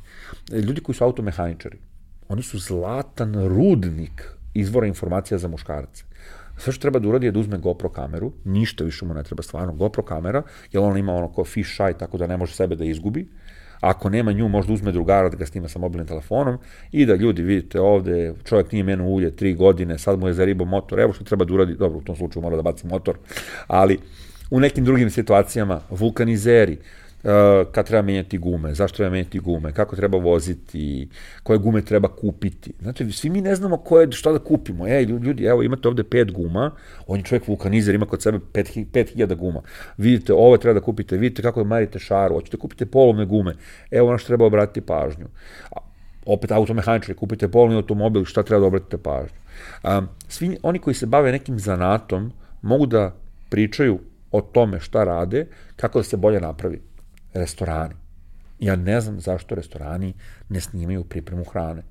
[0.51, 1.77] Ljudi koji su automehaničari,
[2.29, 4.23] oni su zlatan rudnik
[4.53, 6.03] izvora informacija za muškarce.
[6.57, 9.43] Sve što treba da uradi je da uzme GoPro kameru, ništa više mu ne treba
[9.43, 12.75] stvarno, GoPro kamera, jer ona ima ono kao fish eye, tako da ne može sebe
[12.75, 13.27] da izgubi.
[13.83, 16.57] Ako nema nju, možda uzme drugara da ga snima sa mobilnim telefonom
[16.91, 20.45] i da ljudi, vidite ovde, čovjek nije menu ulje tri godine, sad mu je za
[20.45, 23.17] ribo motor, evo što treba da uradi, dobro, u tom slučaju mora da baci motor,
[23.67, 23.99] ali
[24.51, 26.77] u nekim drugim situacijama, vulkanizeri,
[27.71, 31.09] kad treba menjati gume, zašto treba menjati gume, kako treba voziti,
[31.43, 32.73] koje gume treba kupiti.
[32.81, 34.87] Znate, svi mi ne znamo koje, šta da kupimo.
[34.87, 36.71] Ej, ljudi, evo, imate ovde pet guma,
[37.07, 39.61] on je čovjek vulkanizer, ima kod sebe 5000 guma.
[39.97, 43.55] Vidite, ovo treba da kupite, vidite kako da marite šaru, hoćete kupite polovne gume,
[43.91, 45.27] evo ono što treba obratiti pažnju.
[45.71, 45.77] A,
[46.25, 49.37] opet automehaničari, kupite polovni automobil, šta treba da obratite pažnju.
[49.83, 53.15] Um, svi oni koji se bave nekim zanatom mogu da
[53.49, 53.99] pričaju
[54.31, 56.92] o tome šta rade, kako da se bolje napravi.
[57.33, 57.93] Restorani.
[58.59, 60.13] Ja ne znam zašto restorani
[60.49, 61.83] ne snimaju pripremu hrane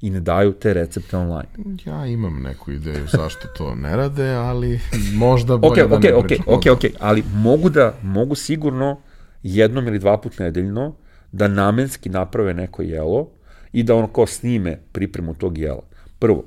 [0.00, 1.48] i ne daju te recepte online.
[1.84, 4.80] Ja imam neku ideju zašto to ne rade, ali
[5.14, 6.44] možda bolje okay, da okay, ne okay, pričam.
[6.46, 9.00] ok, ok, ali mogu da, mogu sigurno
[9.42, 10.94] jednom ili dva put nedeljno
[11.32, 13.30] da namenski naprave neko jelo
[13.72, 15.82] i da ono kao snime pripremu tog jela.
[16.18, 16.44] Prvo,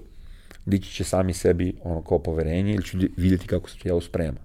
[0.65, 4.37] dići će sami sebi ono kao poverenje ili će vidjeti kako se to jelo sprema.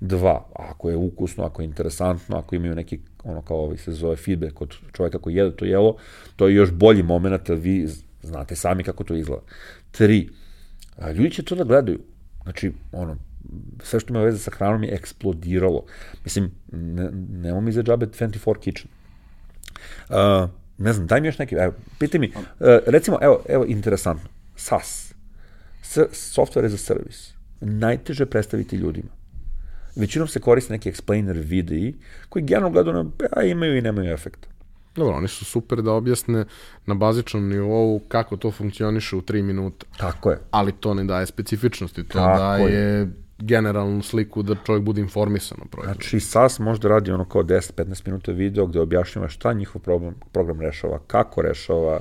[0.00, 4.16] Dva, ako je ukusno, ako je interesantno, ako imaju neki, ono kao ovaj se zove
[4.16, 5.96] feedback od čoveka koji jede to jelo,
[6.36, 7.88] to je još bolji moment, jer vi
[8.22, 9.42] znate sami kako to izgleda.
[9.90, 10.28] Tri,
[11.14, 12.00] ljudi će to da gledaju.
[12.42, 13.16] Znači, ono,
[13.82, 15.84] sve što ima veze sa hranom je eksplodiralo.
[16.24, 17.10] Mislim, ne,
[17.42, 18.90] nemo mi za džabe 24 Kitchen.
[20.08, 22.42] Uh, ne znam, daj mi još neki, evo, pitaj mi, uh,
[22.86, 25.14] recimo, evo, evo, interesantno, SAS,
[26.12, 29.19] software as a service, najteže predstaviti ljudima.
[29.96, 31.94] Većinom se koriste neki explainer videi
[32.28, 34.48] koji generalno gledano a imaju i nemaju efekta.
[34.96, 36.44] Dobro, oni su super da objasne
[36.86, 39.86] na bazičnom nivou kako to funkcioniše u 3 minuta.
[39.98, 40.38] Tako je.
[40.50, 43.10] Ali to ne daje specifičnosti, to Tako daje je.
[43.38, 46.00] generalnu sliku da čovjek bude informisan o proizvodu.
[46.00, 50.14] Znači, SAS može da radi ono kao 10-15 minuta video gde objašnjava šta njihov problem,
[50.32, 52.00] program rešava, kako rešava,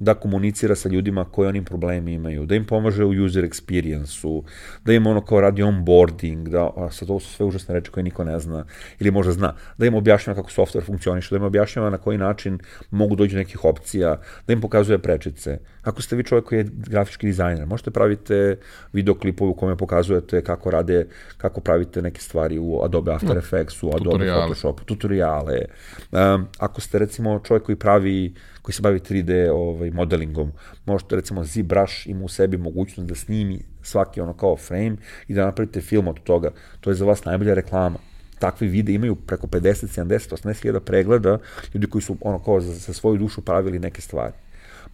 [0.00, 4.44] da komunicira sa ljudima koji onim problemi imaju, da im pomaže u user experience-u,
[4.84, 8.04] da im ono kao radi onboarding, da, a sad ovo su sve užasne reči koje
[8.04, 8.64] niko ne zna,
[8.98, 12.58] ili možda zna, da im objašnjava kako software funkcioniše, da im objašnjava na koji način
[12.90, 15.58] mogu doći do nekih opcija, da im pokazuje prečice.
[15.82, 18.58] Ako ste vi čovjek koji je grafički dizajner, možete pravite
[18.92, 23.88] videoklipove u kome pokazujete kako rade, kako pravite neke stvari u Adobe After Effects, u
[23.88, 24.40] Adobe Tutoriale.
[24.40, 25.64] Photoshop, tutoriale.
[26.12, 30.52] Um, ako ste recimo čovjek koji pravi koji se bavi 3D ovaj, modelingom,
[30.86, 34.96] možete recimo ZBrush ima u sebi mogućnost da snimi svaki ono kao frame
[35.28, 36.50] i da napravite film od toga.
[36.80, 37.98] To je za vas najbolja reklama
[38.40, 41.38] takvi vide imaju preko 50, 70, 80 hiljada pregleda,
[41.74, 44.32] ljudi koji su ono kao za, za svoju dušu pravili neke stvari.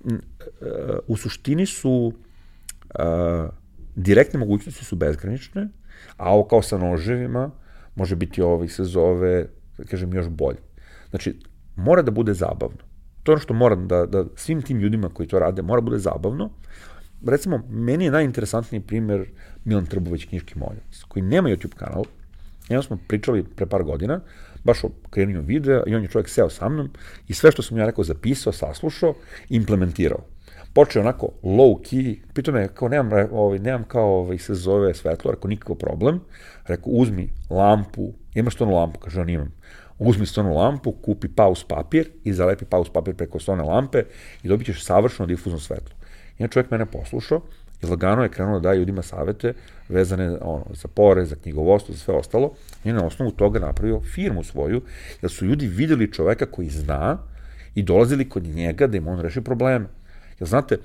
[0.05, 0.19] Mm, e,
[1.07, 3.51] U suštini su uh,
[3.95, 5.69] direktne mogućnosti su bezgranične,
[6.17, 7.51] a ovo kao sa noževima
[7.95, 9.47] može biti ovo se zove,
[9.79, 10.59] da kažem, još bolje.
[11.11, 11.41] Znači,
[11.77, 12.86] mora da bude zabavno.
[13.27, 15.99] To je ono što moram da, da svim tim ljudima koji to rade, mora bude
[15.99, 16.51] zabavno.
[17.27, 19.25] Recimo, meni je najinteresantniji primer
[19.65, 22.05] Milan Trbović, knjiški moljac, koji nema YouTube kanal.
[22.69, 24.21] Jedno smo pričali pre par godina,
[24.65, 26.91] baš o kreiranju videa, i on je čovjek seo sa mnom
[27.29, 29.15] i sve što sam ja rekao zapisao, saslušao,
[29.49, 30.25] implementirao
[30.77, 35.31] počeo onako low key, pitao me, kao nemam, ovaj, nemam kao ovaj, se zove svetlo,
[35.31, 36.21] rekao nikakav problem,
[36.67, 39.53] rekao uzmi lampu, imaš to lampu, kaže on imam,
[39.99, 44.03] uzmi stonu lampu, kupi paus papir i zalepi paus papir preko stone lampe
[44.43, 45.97] i dobit ćeš savršeno difuzno svetlo.
[46.39, 47.41] I jedan čovjek mene poslušao
[47.83, 49.53] i lagano je krenuo da daje ljudima savete
[49.89, 52.53] vezane ono, za pore, za knjigovodstvo, za sve ostalo
[52.85, 54.83] i na osnovu toga napravio firmu svoju,
[55.23, 57.19] jer su ljudi videli čoveka koji zna
[57.75, 59.87] i dolazili kod njega da im on reši probleme.
[60.41, 60.79] Jer znate,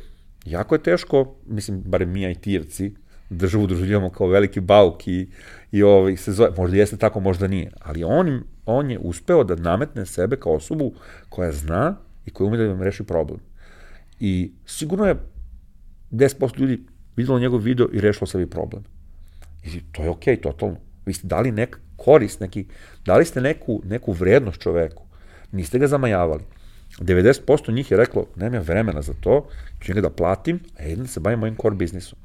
[0.45, 2.91] jako je teško, mislim, barem mi IT-evci,
[3.29, 5.29] državu doživljamo kao veliki bauk i,
[5.71, 9.55] i ovaj, se zove, možda jeste tako, možda nije, ali on, on je uspeo da
[9.55, 10.93] nametne sebe kao osobu
[11.29, 11.95] koja zna
[12.25, 13.39] i koja ume da vam reši problem.
[14.19, 15.15] I sigurno je
[16.11, 16.79] 10% ljudi
[17.15, 18.83] videlo njegov video i rešilo sebi problem.
[19.63, 20.77] I to je okej, okay, totalno.
[21.05, 22.65] Vi ste dali nek korist, neki,
[23.05, 25.03] dali ste neku, neku vrednost čoveku.
[25.51, 26.43] Niste ga zamajavali.
[26.99, 29.47] 90% njih je reklo, nema ja vremena za to,
[29.81, 32.19] ću njega da platim, a jedan se bavim mojim core biznisom.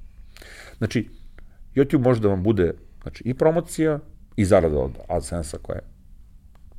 [0.79, 1.09] Znači,
[1.75, 2.73] YouTube može da vam bude
[3.03, 3.99] znači, i promocija,
[4.37, 5.83] i zarada od AdSense-a koja je,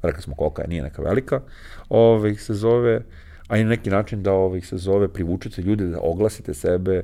[0.08, 1.41] rekli smo kolika je, nije neka velika,
[1.89, 3.01] ovaj, se zove,
[3.47, 7.03] a i na neki način da ovaj, se zove, privučete ljude da oglasite sebe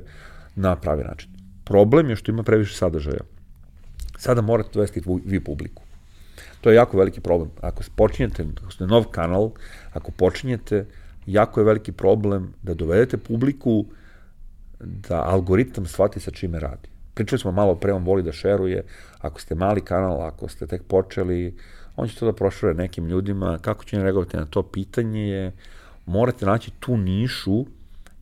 [0.56, 1.30] na pravi način.
[1.64, 3.20] Problem je što ima previše sadržaja.
[4.18, 5.82] Sada morate dovesti vi publiku.
[6.60, 7.50] To je jako veliki problem.
[7.60, 9.50] Ako počinjete, ako ste nov kanal,
[9.92, 10.86] ako počinjete,
[11.26, 13.84] jako je veliki problem da dovedete publiku
[14.80, 16.88] da algoritam shvati sa čime radi.
[17.14, 18.82] Pričali smo malo pre, on voli da šeruje,
[19.18, 21.54] ako ste mali kanal, ako ste tek počeli,
[21.96, 25.52] on će to da prošire nekim ljudima, kako će ne reagovati na to pitanje je,
[26.06, 27.64] morate naći tu nišu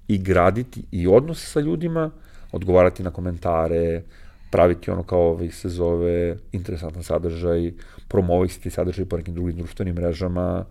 [0.09, 2.11] i graditi i odnose sa ljudima,
[2.53, 4.03] odgovarati na komentare,
[4.51, 7.73] praviti ono kao ovaj se zove interesantan sadržaj,
[8.09, 10.65] promoviti ti sadržaj po nekim drugim društvenim mrežama.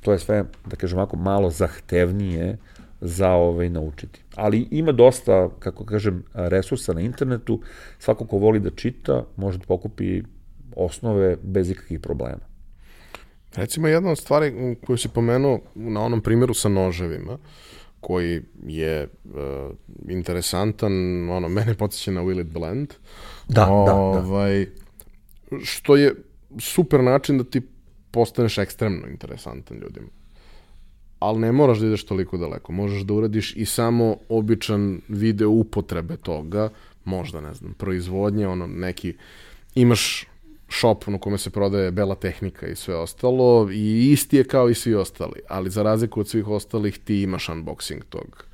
[0.00, 2.58] To je sve, da kažem ovako, malo zahtevnije
[3.00, 4.20] za ovaj naučiti.
[4.34, 7.60] Ali ima dosta, kako kažem, resursa na internetu.
[7.98, 10.22] Svako ko voli da čita, može da pokupi
[10.76, 12.52] osnove bez ikakvih problema.
[13.54, 17.38] Recimo, jedna od stvari koju si pomenuo na onom primjeru sa noževima,
[18.00, 19.32] koji je uh,
[20.08, 20.92] interesantan,
[21.30, 22.94] ono, mene podsjeća na Will It Blend.
[23.48, 24.70] Da, ovaj, da,
[25.50, 25.64] da.
[25.64, 26.14] Što je
[26.58, 27.60] super način da ti
[28.10, 30.08] postaneš ekstremno interesantan ljudima.
[31.18, 32.72] Ali ne moraš da ideš toliko daleko.
[32.72, 36.68] Možeš da uradiš i samo običan video upotrebe toga,
[37.04, 39.14] možda, ne znam, proizvodnje, ono, neki,
[39.74, 40.26] imaš
[40.72, 44.74] shop na kome se prodaje bela tehnika i sve ostalo i isti je kao i
[44.74, 48.52] svi ostali, ali za razliku od svih ostalih ti imaš unboxing tog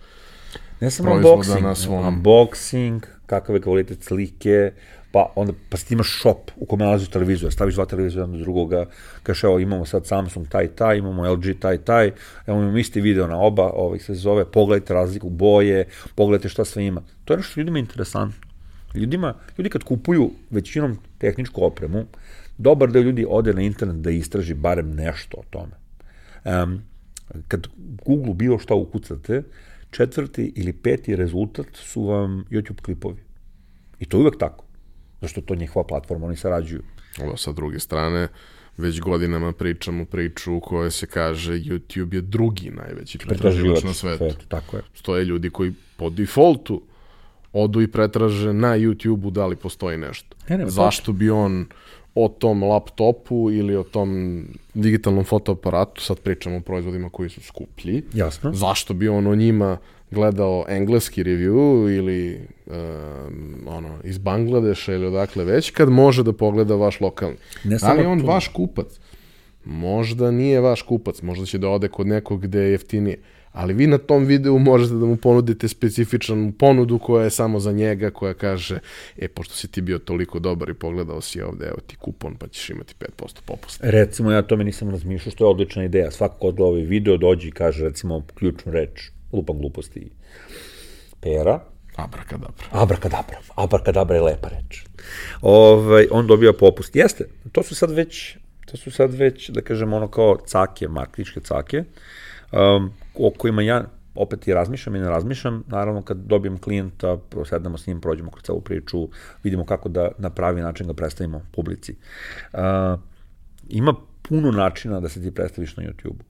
[0.80, 2.04] ne samo unboxing, na svom...
[2.04, 4.72] unboxing, kakav je kvalitet slike,
[5.12, 8.86] pa onda pa ti imaš shop u kome nalaziš televizor, staviš dva televizora do drugoga,
[9.22, 12.12] kažeš evo imamo sad Samsung taj taj, imamo LG taj taj,
[12.46, 16.86] evo imamo isti video na oba, ovih se zove, pogledajte razliku boje, pogledajte šta sve
[16.86, 17.02] ima.
[17.24, 18.47] To je nešto ljudima interesantno.
[18.94, 22.04] Ljudima, ljudi kad kupuju većinom tehničku opremu,
[22.58, 25.72] dobar deo ljudi ode na internet da istraži barem nešto o tome.
[26.44, 26.82] Um,
[27.48, 27.66] kad
[28.06, 29.42] Google bilo šta ukucate,
[29.90, 33.22] četvrti ili peti rezultat su vam YouTube klipovi.
[34.00, 34.64] I to je uvek tako.
[35.20, 36.82] Zašto to njihova platforma, oni sarađuju.
[37.22, 38.28] Ovo sa druge strane,
[38.76, 44.16] već godinama pričamo priču u kojoj se kaže YouTube je drugi najveći pretraživač na svetu.
[44.16, 44.46] svetu.
[44.48, 44.82] Tako je.
[44.94, 46.82] Stoje ljudi koji po defaultu
[47.52, 50.36] odu i pretraže na YouTube-u da li postoji nešto.
[50.48, 51.66] Ne, ne, Zašto bi on
[52.14, 54.42] o tom laptopu ili o tom
[54.74, 58.02] digitalnom fotoaparatu, sad pričamo o proizvodima koji su skuplji.
[58.14, 58.52] Jasno.
[58.52, 59.78] Zašto bi on o njima
[60.10, 62.74] gledao engleski review ili um,
[63.66, 67.36] ono, iz Bangladeša ili odakle već, kad može da pogleda vaš lokalni.
[67.64, 68.26] Ne da li on tu...
[68.26, 69.00] vaš kupac?
[69.64, 73.18] Možda nije vaš kupac, možda će da ode kod nekog gde je jeftinije
[73.52, 77.72] ali vi na tom videu možete da mu ponudite specifičnu ponudu koja je samo za
[77.72, 78.78] njega, koja kaže,
[79.16, 82.48] e, pošto si ti bio toliko dobar i pogledao si ovde, evo ti kupon, pa
[82.48, 83.90] ćeš imati 5% popusta.
[83.90, 86.10] Recimo, ja tome nisam razmišljao, što je odlična ideja.
[86.10, 90.10] Svako ko ovaj video dođe i kaže, recimo, ključnu reč, lupam gluposti,
[91.20, 91.60] pera,
[91.98, 92.66] Abrakadabra.
[92.70, 93.38] Abrakadabra.
[93.56, 94.84] Abrakadabra je lepa reč.
[95.42, 96.96] Ovaj, on dobija popust.
[96.96, 98.36] Jeste, to su sad već,
[98.66, 101.84] to su sad već, da kažem, ono kao cake, marketičke cake,
[102.52, 107.78] um, o kojima ja opet i razmišljam i ne razmišljam, naravno kad dobijem klijenta, prosednemo
[107.78, 109.08] s njim, prođemo kroz celu priču,
[109.42, 111.96] vidimo kako da na pravi način ga predstavimo publici.
[112.52, 112.58] Uh,
[113.68, 116.24] ima puno načina da se ti predstaviš na YouTube-u.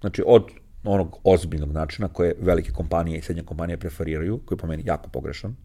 [0.00, 0.44] Znači, od
[0.84, 5.08] onog ozbiljnog načina koje velike kompanije i srednje kompanije preferiraju, koji je po meni jako
[5.08, 5.56] pogrešan,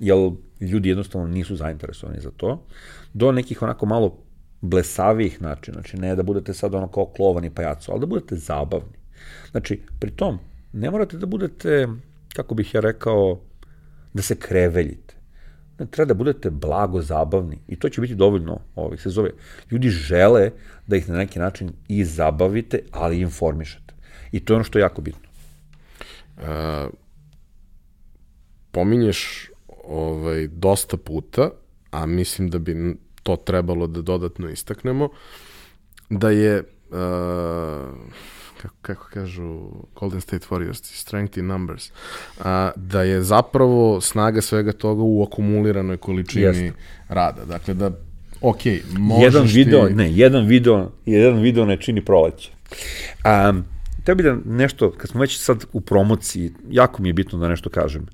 [0.00, 0.16] jer
[0.60, 2.66] ljudi jednostavno nisu zainteresovani za to,
[3.12, 4.18] do nekih onako malo
[4.60, 9.03] blesavijih načina, znači ne da budete sad ono kao klovani pajaco, ali da budete zabavni.
[9.50, 10.38] Znači, pri tom,
[10.72, 11.88] ne morate da budete,
[12.34, 13.40] kako bih ja rekao,
[14.14, 15.14] da se kreveljite.
[15.78, 19.30] Ne, treba da budete blago zabavni i to će biti dovoljno, ovih se zove.
[19.70, 20.50] Ljudi žele
[20.86, 23.94] da ih na neki način i zabavite, ali i informišete.
[24.32, 25.28] I to je ono što je jako bitno.
[26.36, 26.88] A,
[28.70, 29.50] pominješ
[29.84, 31.50] ovaj, dosta puta,
[31.90, 35.08] a mislim da bi to trebalo da dodatno istaknemo,
[36.10, 36.96] da je uh,
[38.64, 41.90] kako, kako kažu Golden State Warriors, strength in numbers,
[42.44, 46.72] a, da je zapravo snaga svega toga u akumuliranoj količini Jeste.
[47.08, 47.44] rada.
[47.44, 47.90] Dakle, da,
[48.40, 48.58] ok,
[48.98, 49.94] možeš jedan video, ti...
[49.94, 52.50] Ne, jedan video, jedan video ne čini proleće.
[53.50, 53.64] Um,
[54.04, 57.48] Teo bi da nešto, kad smo već sad u promociji, jako mi je bitno da
[57.48, 58.06] nešto kažem.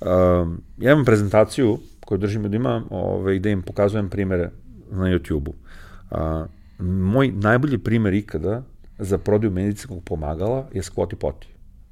[0.00, 4.50] Um, ja imam prezentaciju koju držim ljudima, ovaj, gde im pokazujem primere
[4.90, 5.54] na YouTube-u.
[6.10, 6.46] Uh,
[6.86, 8.62] moj najbolji primer ikada
[9.00, 11.46] za prodaju medicinskog pomagala je Squatty Potty.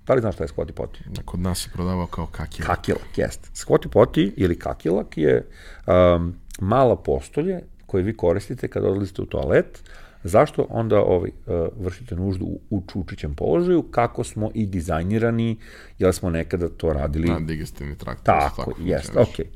[0.06, 1.22] Da li znaš šta je Squatty Potty?
[1.24, 2.76] Kod nas se prodavao kao kakilak.
[2.76, 3.50] Kakilak, jest.
[3.54, 5.46] Squatty Potty ili kakilak je
[5.86, 9.82] um, mala postolje koje vi koristite kada odlazite u toalet,
[10.24, 15.56] Zašto onda ovaj, uh, vršite nuždu u, u čučićem položaju, kako smo i dizajnirani,
[15.98, 17.28] jer smo nekada to radili...
[17.28, 18.24] Na digestivni trakt.
[18.24, 19.44] Tako, jest, okej.
[19.44, 19.48] Okay.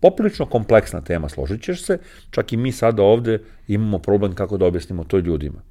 [0.00, 1.98] Poprilično kompleksna tema, složit ćeš se,
[2.30, 5.62] čak i mi sada ovde imamo problem kako da objasnimo to ljudima.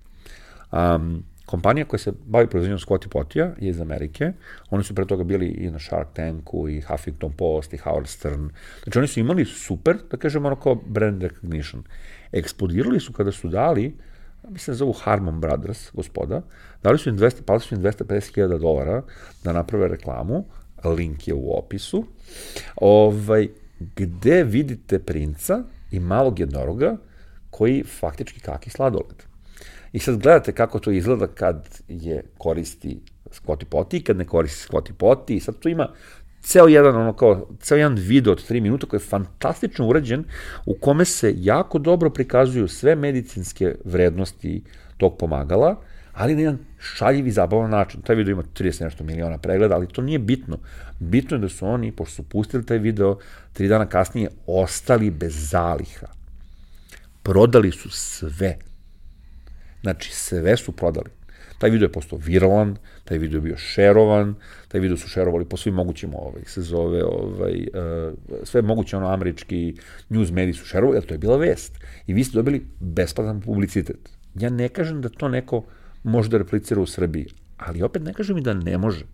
[0.71, 4.31] Um, kompanija koja se bavi proizvodnjom Scotty Potija je iz Amerike.
[4.69, 8.49] Oni su pre toga bili i na Shark Tanku, i Huffington Post, i Howard Stern.
[8.83, 11.83] Znači oni su imali super, da kažemo, ono kao brand recognition.
[12.31, 13.95] Eksplodirali su kada su dali,
[14.49, 16.41] mislim da zovu Harmon Brothers, gospoda,
[16.83, 19.01] dali su im 200, pali su im 250.000 dolara
[19.43, 20.45] da naprave reklamu,
[20.83, 22.05] link je u opisu,
[22.75, 23.47] ovaj,
[23.95, 26.97] gde vidite princa i malog jednoroga
[27.49, 29.26] koji faktički kaki sladoled.
[29.97, 34.91] I sad gledate kako to izgleda kad je koristi Squatty Potty, kad ne koristi Squatty
[34.93, 35.89] Potty, i sad tu ima
[36.41, 40.23] ceo jedan, ono kao, ceo jedan video od 3 minuta koji je fantastično urađen,
[40.65, 44.63] u kome se jako dobro prikazuju sve medicinske vrednosti
[44.97, 45.75] tog pomagala,
[46.13, 48.01] ali na jedan šaljiv i zabavan način.
[48.01, 50.57] Taj video ima 30 nešto miliona pregleda, ali to nije bitno.
[50.99, 53.17] Bitno je da su oni, pošto su pustili taj video,
[53.53, 56.07] tri dana kasnije ostali bez zaliha.
[57.23, 58.57] Prodali su sve.
[59.81, 61.09] Znači, sve su prodali.
[61.57, 64.35] Taj video je postao viralan, taj video je bio šerovan,
[64.67, 68.13] taj video su šerovali po svim mogućim, ovaj, se zove, ovaj, uh,
[68.43, 69.75] sve moguće ono američki
[70.09, 71.79] news mediji su šerovali, jer to je bila vest.
[72.07, 74.09] I vi ste dobili besplatan publicitet.
[74.35, 75.65] Ja ne kažem da to neko
[76.03, 79.05] može da replicira u Srbiji, ali opet ne kažem i da ne može.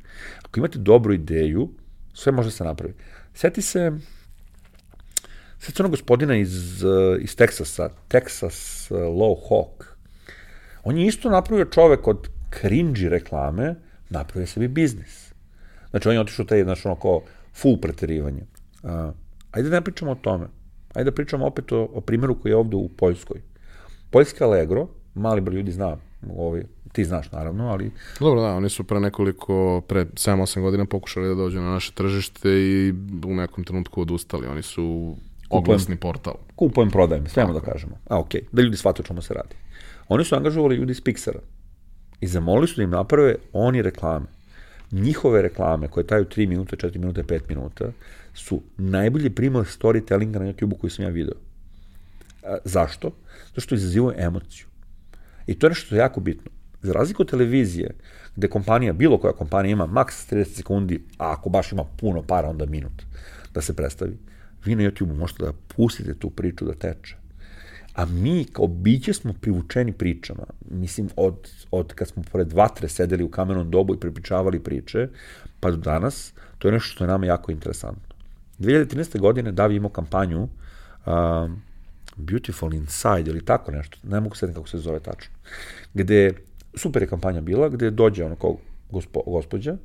[0.44, 1.70] Ako imate dobru ideju,
[2.14, 2.94] sve može da se napravi.
[3.34, 3.92] Seti se,
[5.60, 6.84] seti se onog gospodina iz,
[7.20, 9.93] iz Teksasa, Texas Low Hawk,
[10.84, 12.30] On je isto napravio čovek od
[12.62, 13.76] cringy reklame,
[14.10, 15.34] napravio sebi biznis.
[15.90, 17.22] Znači, on je otišao taj, znači, ono kao
[17.54, 18.44] full preterivanje.
[18.84, 18.90] Uh,
[19.52, 20.48] ajde da ne pričamo o tome.
[20.94, 23.42] Ajde da pričamo opet o, o primjeru koji je ovde u Poljskoj.
[24.10, 25.98] Poljska Allegro, mali broj ljudi zna,
[26.38, 27.92] ovaj, ti znaš naravno, ali...
[28.20, 32.50] Dobro, da, oni su pre nekoliko, pre 7-8 godina pokušali da dođu na naše tržište
[32.50, 32.94] i
[33.26, 34.48] u nekom trenutku odustali.
[34.48, 35.16] Oni su
[35.50, 36.34] oglasni portal.
[36.56, 37.96] Kupujem, prodajem, svemo da kažemo.
[38.10, 39.56] A, okej, okay, da ljudi shvate o čemu se radi.
[40.08, 41.40] Oni su angažovali ljudi iz Pixara
[42.22, 44.26] i zamolili su da im naprave oni reklame.
[44.92, 47.92] Njihove reklame, koje traju 3 minuta, 4 minuta, 5 minuta,
[48.34, 51.36] su najbolji primjer storytellinga na YouTube-u koji sam ja video.
[52.44, 53.12] A, zašto?
[53.48, 54.66] Zato što izazivaju emociju.
[55.48, 56.52] I to je nešto jako bitno.
[56.82, 57.96] Za razliku od televizije,
[58.36, 62.50] gde kompanija, bilo koja kompanija ima maks 30 sekundi, a ako baš ima puno para,
[62.50, 63.04] onda minut
[63.54, 64.18] da se predstavi,
[64.66, 67.23] vi na YouTube možete da pustite tu priču da teče.
[67.94, 70.44] A mi kao biće smo privučeni pričama.
[70.70, 75.08] Mislim, od, od kad smo pored vatre sedeli u kamenom dobu i prepričavali priče,
[75.60, 78.16] pa do danas, to je nešto što je nama jako interesantno.
[78.60, 79.20] 2013.
[79.20, 81.12] godine Davi imao kampanju uh,
[82.16, 85.34] Beautiful Inside ili tako nešto, ne mogu sedeti kako se zove tačno,
[85.94, 86.34] gde
[86.76, 88.58] super je kampanja bila, gde dođe ono kao
[88.92, 89.78] gospo, gospođa,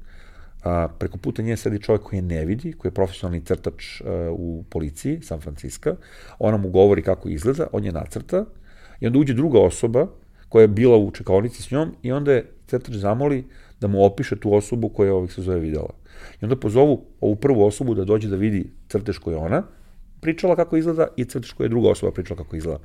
[0.64, 4.30] a, preko puta nje sedi čovjek koji je ne vidi, koji je profesionalni crtač a,
[4.30, 5.96] u policiji San Francisco,
[6.38, 8.44] ona mu govori kako izgleda, on je nacrta
[9.00, 10.06] i onda uđe druga osoba
[10.48, 13.44] koja je bila u čekavnici s njom i onda je crtač zamoli
[13.80, 15.94] da mu opiše tu osobu koja je ovih se zove videla.
[16.40, 19.62] I onda pozovu ovu prvu osobu da dođe da vidi crtež koja je ona
[20.20, 22.78] pričala kako izgleda i crtež koja je druga osoba pričala kako izgleda.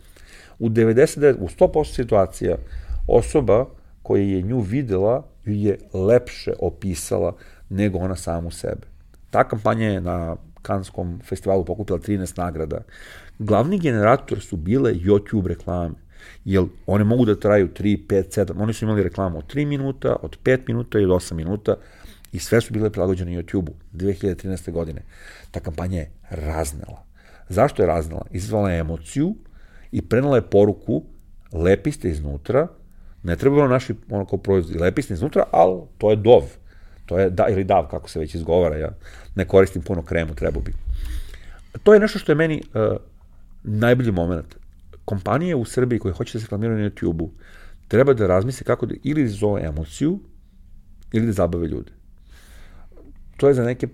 [0.59, 2.57] U 99, u 100% situacija
[3.07, 3.65] osoba
[4.03, 7.35] koja je nju videla je lepše opisala
[7.73, 8.87] nego ona samu sebe.
[9.29, 12.81] Ta kampanja je na Kanskom festivalu pokupila 13 nagrada.
[13.39, 15.95] Glavni generator su bile YouTube reklame,
[16.45, 20.15] jer one mogu da traju 3, 5, 7, oni su imali reklamu od 3 minuta,
[20.21, 21.75] od 5 minuta i od 8 minuta
[22.31, 24.71] i sve su bile prilagođene YouTube-u 2013.
[24.71, 25.01] godine.
[25.51, 27.03] Ta kampanja je raznela.
[27.49, 28.25] Zašto je raznela?
[28.31, 29.35] Izvala je emociju
[29.91, 31.03] i prenala je poruku
[31.53, 32.67] lepi ste iznutra,
[33.23, 36.43] ne treba naši ono kao proizvodi, lepi ste iznutra, ali to je dov
[37.05, 38.89] To je da, ili dav, kako se već izgovara, ja
[39.35, 40.73] ne koristim puno kremu, treba bi.
[41.83, 42.97] To je nešto što je meni uh,
[43.63, 44.55] najbolji moment.
[45.05, 47.31] Kompanije u Srbiji koje hoće da se reklamiraju na YouTube-u
[47.87, 50.19] treba da razmisle kako da ili zove emociju
[51.11, 51.91] ili da zabave ljude.
[53.37, 53.87] To je za neke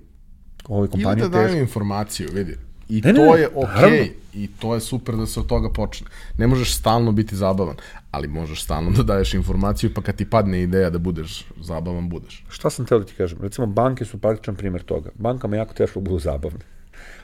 [0.67, 2.57] ove kompanije Ili da daju informaciju, vidi.
[2.89, 5.69] I ne, to ne, je okej, okay, i to je super da se od toga
[5.69, 6.07] počne.
[6.37, 7.75] Ne možeš stalno biti zabavan,
[8.11, 12.43] ali možeš stalno da daješ informaciju, pa kad ti padne ideja da budeš zabavan, budeš.
[12.49, 13.37] Šta sam teo da ti kažem?
[13.41, 15.09] Recimo, banke su praktičan primer toga.
[15.15, 16.59] Bankama jako teško da budu zabavne.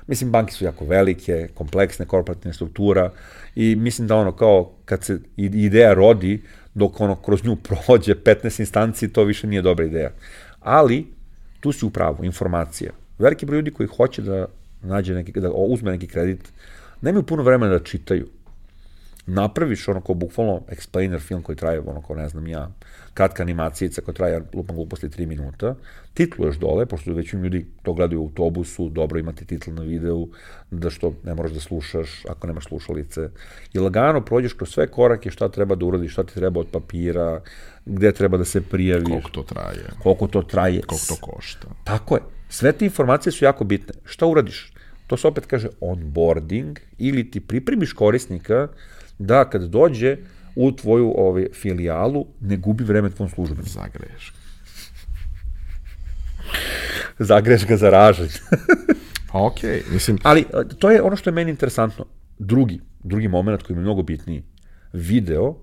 [0.08, 3.12] Mislim, banke su jako velike, kompleksne, korporativne struktura
[3.56, 6.42] i mislim da ono kao kad se ideja rodi,
[6.74, 10.12] dok ono kroz nju prođe 15 instanci, to više nije dobra ideja.
[10.60, 11.06] Ali,
[11.60, 12.92] tu si u pravu, informacija.
[13.20, 14.48] Veliki broj ljudi koji hoće da
[14.86, 16.52] nađe neki, da uzme neki kredit,
[17.02, 18.28] nemaju puno vremena da čitaju.
[19.28, 22.72] Napraviš ono kao bukvalno explainer film koji traje ono kao ne znam ja,
[23.14, 25.76] kratka animacijica koja traje lupam gluposti 3 minuta,
[26.14, 30.28] titluješ dole, pošto već ljudi to gledaju u autobusu, dobro imati titl na videu,
[30.72, 33.30] da što ne moraš da slušaš ako nemaš slušalice.
[33.74, 37.41] I lagano prođeš kroz sve korake šta treba da uradiš, šta ti treba od papira,
[37.86, 39.10] gde treba da se prijaviš.
[39.10, 39.90] Koliko to traje.
[40.03, 40.82] Koliko to traje.
[40.82, 41.68] Koliko to košta.
[41.84, 42.22] Tako je.
[42.49, 43.94] Sve te informacije su jako bitne.
[44.06, 44.75] Šta uradiš?
[45.07, 48.68] To se opet kaže onboarding ili ti pripremiš korisnika
[49.19, 50.18] da kad dođe
[50.56, 53.69] u tvoju ovaj, filijalu ne gubi vreme tvom službeniku.
[53.69, 54.34] Zagreješ.
[57.19, 58.30] Zagreješ ga za ražanj.
[59.32, 60.18] Pa okej, okay, mislim...
[60.23, 60.45] Ali e,
[60.80, 62.06] to je ono što je meni interesantno.
[62.40, 64.44] Drugi, drugi moment koji mi je mnogo bitniji.
[64.94, 65.56] Video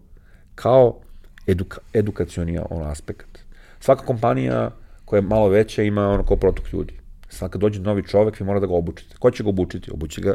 [0.55, 1.01] kao
[1.47, 3.39] eduka, edukacioni on aspekt.
[3.81, 4.71] Svaka kompanija
[5.05, 7.02] koja je malo veća ima ono kao protok ljudi.
[7.33, 9.17] Sad kad dođe novi čovek, vi mora da ga obučite.
[9.19, 9.91] Ko će ga obučiti?
[9.93, 10.35] Obući ga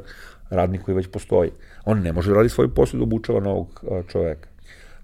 [0.50, 1.52] radnik koji već postoji.
[1.86, 4.50] On ne može da radi svoj posao da obučava novog čoveka.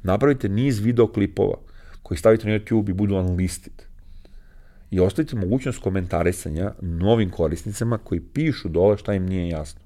[0.04, 1.58] Napravite niz videoklipova
[2.04, 3.74] koji stavite na YouTube i budu unlisted.
[4.92, 9.82] I ostavite mogućnost komentarisanja novim korisnicama koji pišu dole šta im nije jasno.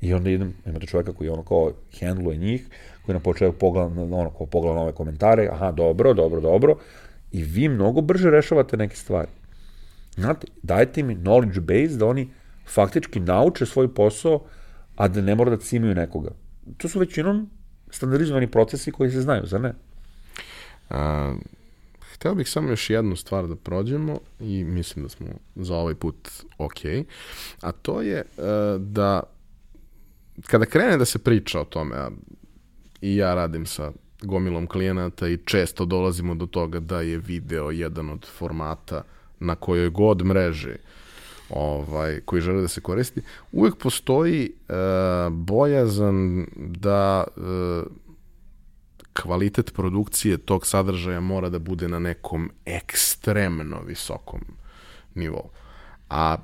[0.00, 2.66] I onda idem, imate čoveka koji ono kao handluje njih,
[3.06, 6.76] koji na početku pogleda, ono kao pogleda nove komentare, aha, dobro, dobro, dobro,
[7.32, 9.28] i vi mnogo brže rešavate neke stvari.
[10.18, 12.28] Znate, dajte mi knowledge base da oni
[12.66, 14.44] faktički nauče svoj posao,
[14.96, 16.30] a da ne mora da cimaju nekoga.
[16.76, 17.50] To su većinom
[17.90, 19.74] standardizovani procesi koji se znaju, za ne?
[20.90, 21.34] A,
[22.12, 25.26] hteo bih samo još jednu stvar da prođemo i mislim da smo
[25.56, 26.28] za ovaj put
[26.58, 26.84] ok,
[27.60, 28.44] a to je uh,
[28.82, 29.22] da
[30.46, 32.10] kada krene da se priča o tome, a
[33.00, 33.92] i ja radim sa
[34.22, 39.02] gomilom klijenata i često dolazimo do toga da je video jedan od formata
[39.40, 40.76] na kojoj god mreži
[41.50, 47.86] ovaj, koji žele da se koristi, uvek postoji uh, bojazan da uh,
[49.12, 54.40] kvalitet produkcije tog sadržaja mora da bude na nekom ekstremno visokom
[55.14, 55.50] nivou.
[56.10, 56.36] A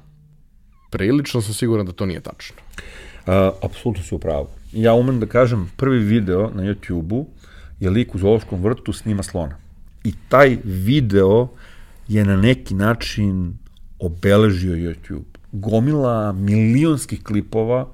[0.90, 2.56] prilično sam siguran da to nije tačno.
[3.26, 4.48] Uh, apsolutno si u pravu.
[4.72, 7.26] Ja umem da kažem, prvi video na YouTube-u
[7.80, 9.56] je lik u zoološkom vrtu snima slona.
[10.04, 11.48] I taj video
[12.08, 13.58] je na neki način
[13.98, 15.24] obeležio YouTube.
[15.52, 17.92] Gomila milionskih klipova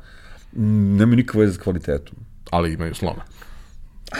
[0.52, 2.16] nema nikakve veze s kvalitetom.
[2.50, 3.24] Ali imaju slona.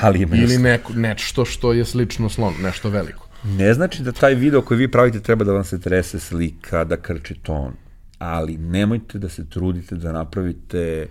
[0.03, 3.29] Ali imaju Ili neko, nešto što je slično slon, nešto veliko.
[3.45, 6.97] Ne znači da taj video koji vi pravite treba da vam se trese slika, da
[6.97, 7.73] krči ton.
[8.19, 11.09] Ali nemojte da se trudite da napravite...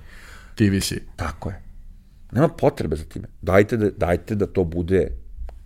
[0.55, 0.93] TVC.
[1.15, 1.61] Tako je.
[2.31, 3.27] Nema potrebe za time.
[3.41, 5.07] Dajte da, dajte da to bude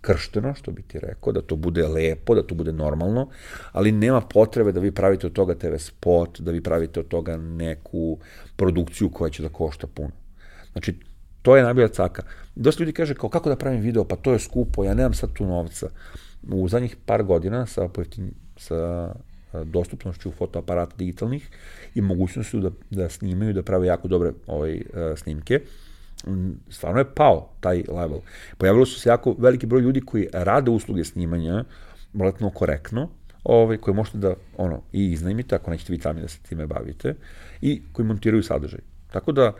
[0.04, 3.28] kršteno, što bi ti rekao, da to bude lepo, da to bude normalno,
[3.72, 7.36] ali nema potrebe da vi pravite od toga TV spot, da vi pravite od toga
[7.36, 8.18] neku
[8.56, 10.10] produkciju koja će da košta puno.
[10.72, 10.94] Znači,
[11.42, 12.22] to je najbolja caka.
[12.54, 15.32] Dosta ljudi kaže kao kako da pravim video, pa to je skupo, ja nemam sad
[15.32, 15.88] tu novca.
[16.52, 17.88] U zadnjih par godina sa,
[18.56, 19.12] sa
[19.64, 21.50] dostupnošću fotoaparata digitalnih
[21.94, 24.82] i mogućnošću da, da snimaju, da prave jako dobre ovaj,
[25.16, 25.60] snimke,
[26.68, 28.18] stvarno je pao taj level.
[28.58, 31.64] Pojavilo su se jako veliki broj ljudi koji rade usluge snimanja,
[32.14, 33.08] relativno korektno,
[33.44, 37.14] ovaj, koje možete da ono, i iznajmite, ako nećete vi sami da se time bavite,
[37.60, 38.80] i koji montiraju sadržaj.
[39.12, 39.52] Tako da,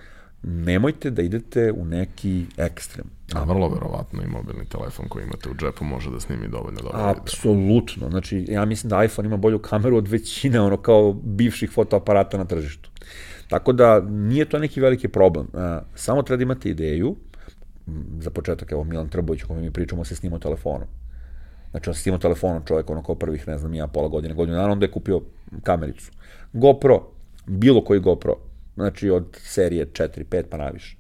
[0.43, 3.07] nemojte da idete u neki ekstrem.
[3.35, 6.99] A vrlo verovatno i mobilni telefon koji imate u džepu može da snimi dovoljno dobro.
[7.01, 8.11] Apsolutno.
[8.11, 12.45] Znači, ja mislim da iPhone ima bolju kameru od većine ono kao bivših fotoaparata na
[12.45, 12.91] tržištu.
[13.49, 15.47] Tako da nije to neki veliki problem.
[15.95, 17.17] Samo treba da imate ideju,
[18.21, 20.89] za početak, evo Milan Trbović, o kome mi pričamo, se snimao telefonom.
[21.71, 24.57] Znači, on se snimao telefonom čovjek, ono kao prvih, ne znam, ja, pola godine, godinu
[24.57, 25.21] dana, onda je kupio
[25.63, 26.11] kamericu.
[26.53, 27.03] GoPro,
[27.47, 28.37] bilo koji GoPro,
[28.75, 30.97] znači od serije 4, 5 pa naviše.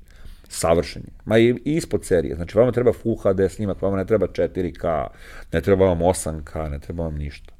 [0.49, 1.13] Savršen je.
[1.25, 2.35] Ma i ispod serije.
[2.35, 5.07] Znači, vama treba Full HD snimak, vama ne treba 4K,
[5.53, 7.55] ne treba vam 8K, ne treba vam ništa.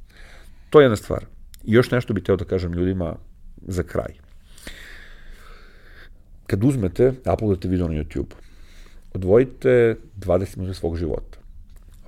[0.71, 1.25] To je jedna stvar.
[1.65, 3.17] I još nešto bih teo da kažem ljudima
[3.63, 4.24] za kraj
[6.47, 8.35] kad uzmete, uploadate video na YouTube,
[9.15, 11.39] odvojite 20 minuta svog života.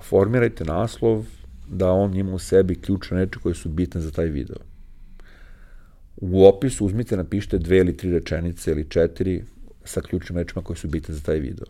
[0.01, 1.25] Formirajte naslov
[1.67, 4.57] da on ima u sebi ključne reči koje su bitne za taj video.
[6.17, 9.43] U opisu uzmite, napišite dve ili tri rečenice ili četiri
[9.83, 11.65] sa ključnim rečima koje su bitne za taj video.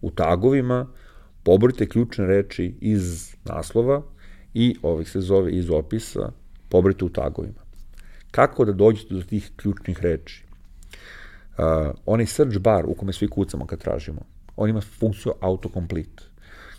[0.00, 0.86] U tagovima
[1.42, 4.02] poborite ključne reči iz naslova
[4.54, 6.32] i ovih se zove iz opisa,
[6.68, 7.66] poborite u tagovima.
[8.30, 10.45] Kako da dođete do tih ključnih reči?
[11.58, 14.20] Uh, onaj search bar u kome svi kucamo kad tražimo,
[14.56, 16.22] on ima funkciju autocomplete.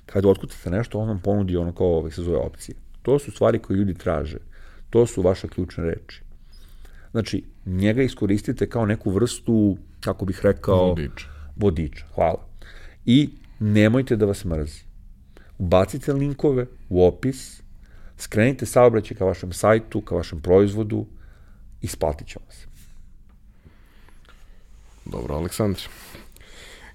[0.05, 2.75] Kad otkucate nešto, on vam ponudi ono kao ovaj, se zove opcije.
[3.01, 4.37] To su stvari koje ljudi traže.
[4.89, 6.21] To su vaše ključne reči.
[7.11, 10.87] Znači, njega iskoristite kao neku vrstu, kako bih rekao...
[10.87, 11.25] Vodič.
[11.55, 12.47] Vodič, hvala.
[13.05, 13.29] I
[13.59, 14.81] nemojte da vas mrzi.
[15.57, 17.61] Ubacite linkove u opis,
[18.17, 21.05] skrenite saobraćaj ka vašem sajtu, ka vašem proizvodu,
[21.81, 22.66] isplatit ćemo se.
[25.11, 25.81] Dobro, Aleksandar.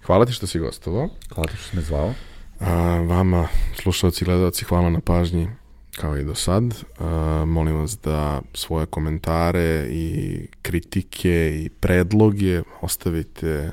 [0.06, 1.09] Hvala ti što si gostovao.
[1.34, 2.14] Hvala ti što si me zvao.
[2.60, 2.74] A,
[3.09, 3.48] vama,
[3.82, 5.48] slušalci i gledalci, hvala na pažnji
[5.97, 6.74] kao i do sad.
[6.98, 13.70] A, molim vas da svoje komentare i kritike i predloge ostavite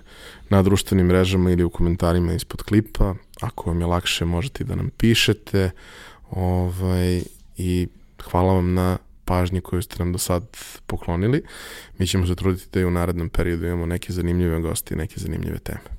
[0.49, 3.15] na društvenim mrežama ili u komentarima ispod klipa.
[3.41, 5.71] Ako vam je lakše, možete da nam pišete.
[6.31, 7.21] Ovaj,
[7.57, 7.87] I
[8.31, 8.97] hvala vam na
[9.29, 10.57] pažnji koju ste nam do sad
[10.87, 11.43] poklonili.
[11.97, 15.19] Mi ćemo se truditi da i u narednom periodu imamo neke zanimljive gosti i neke
[15.19, 15.98] zanimljive teme.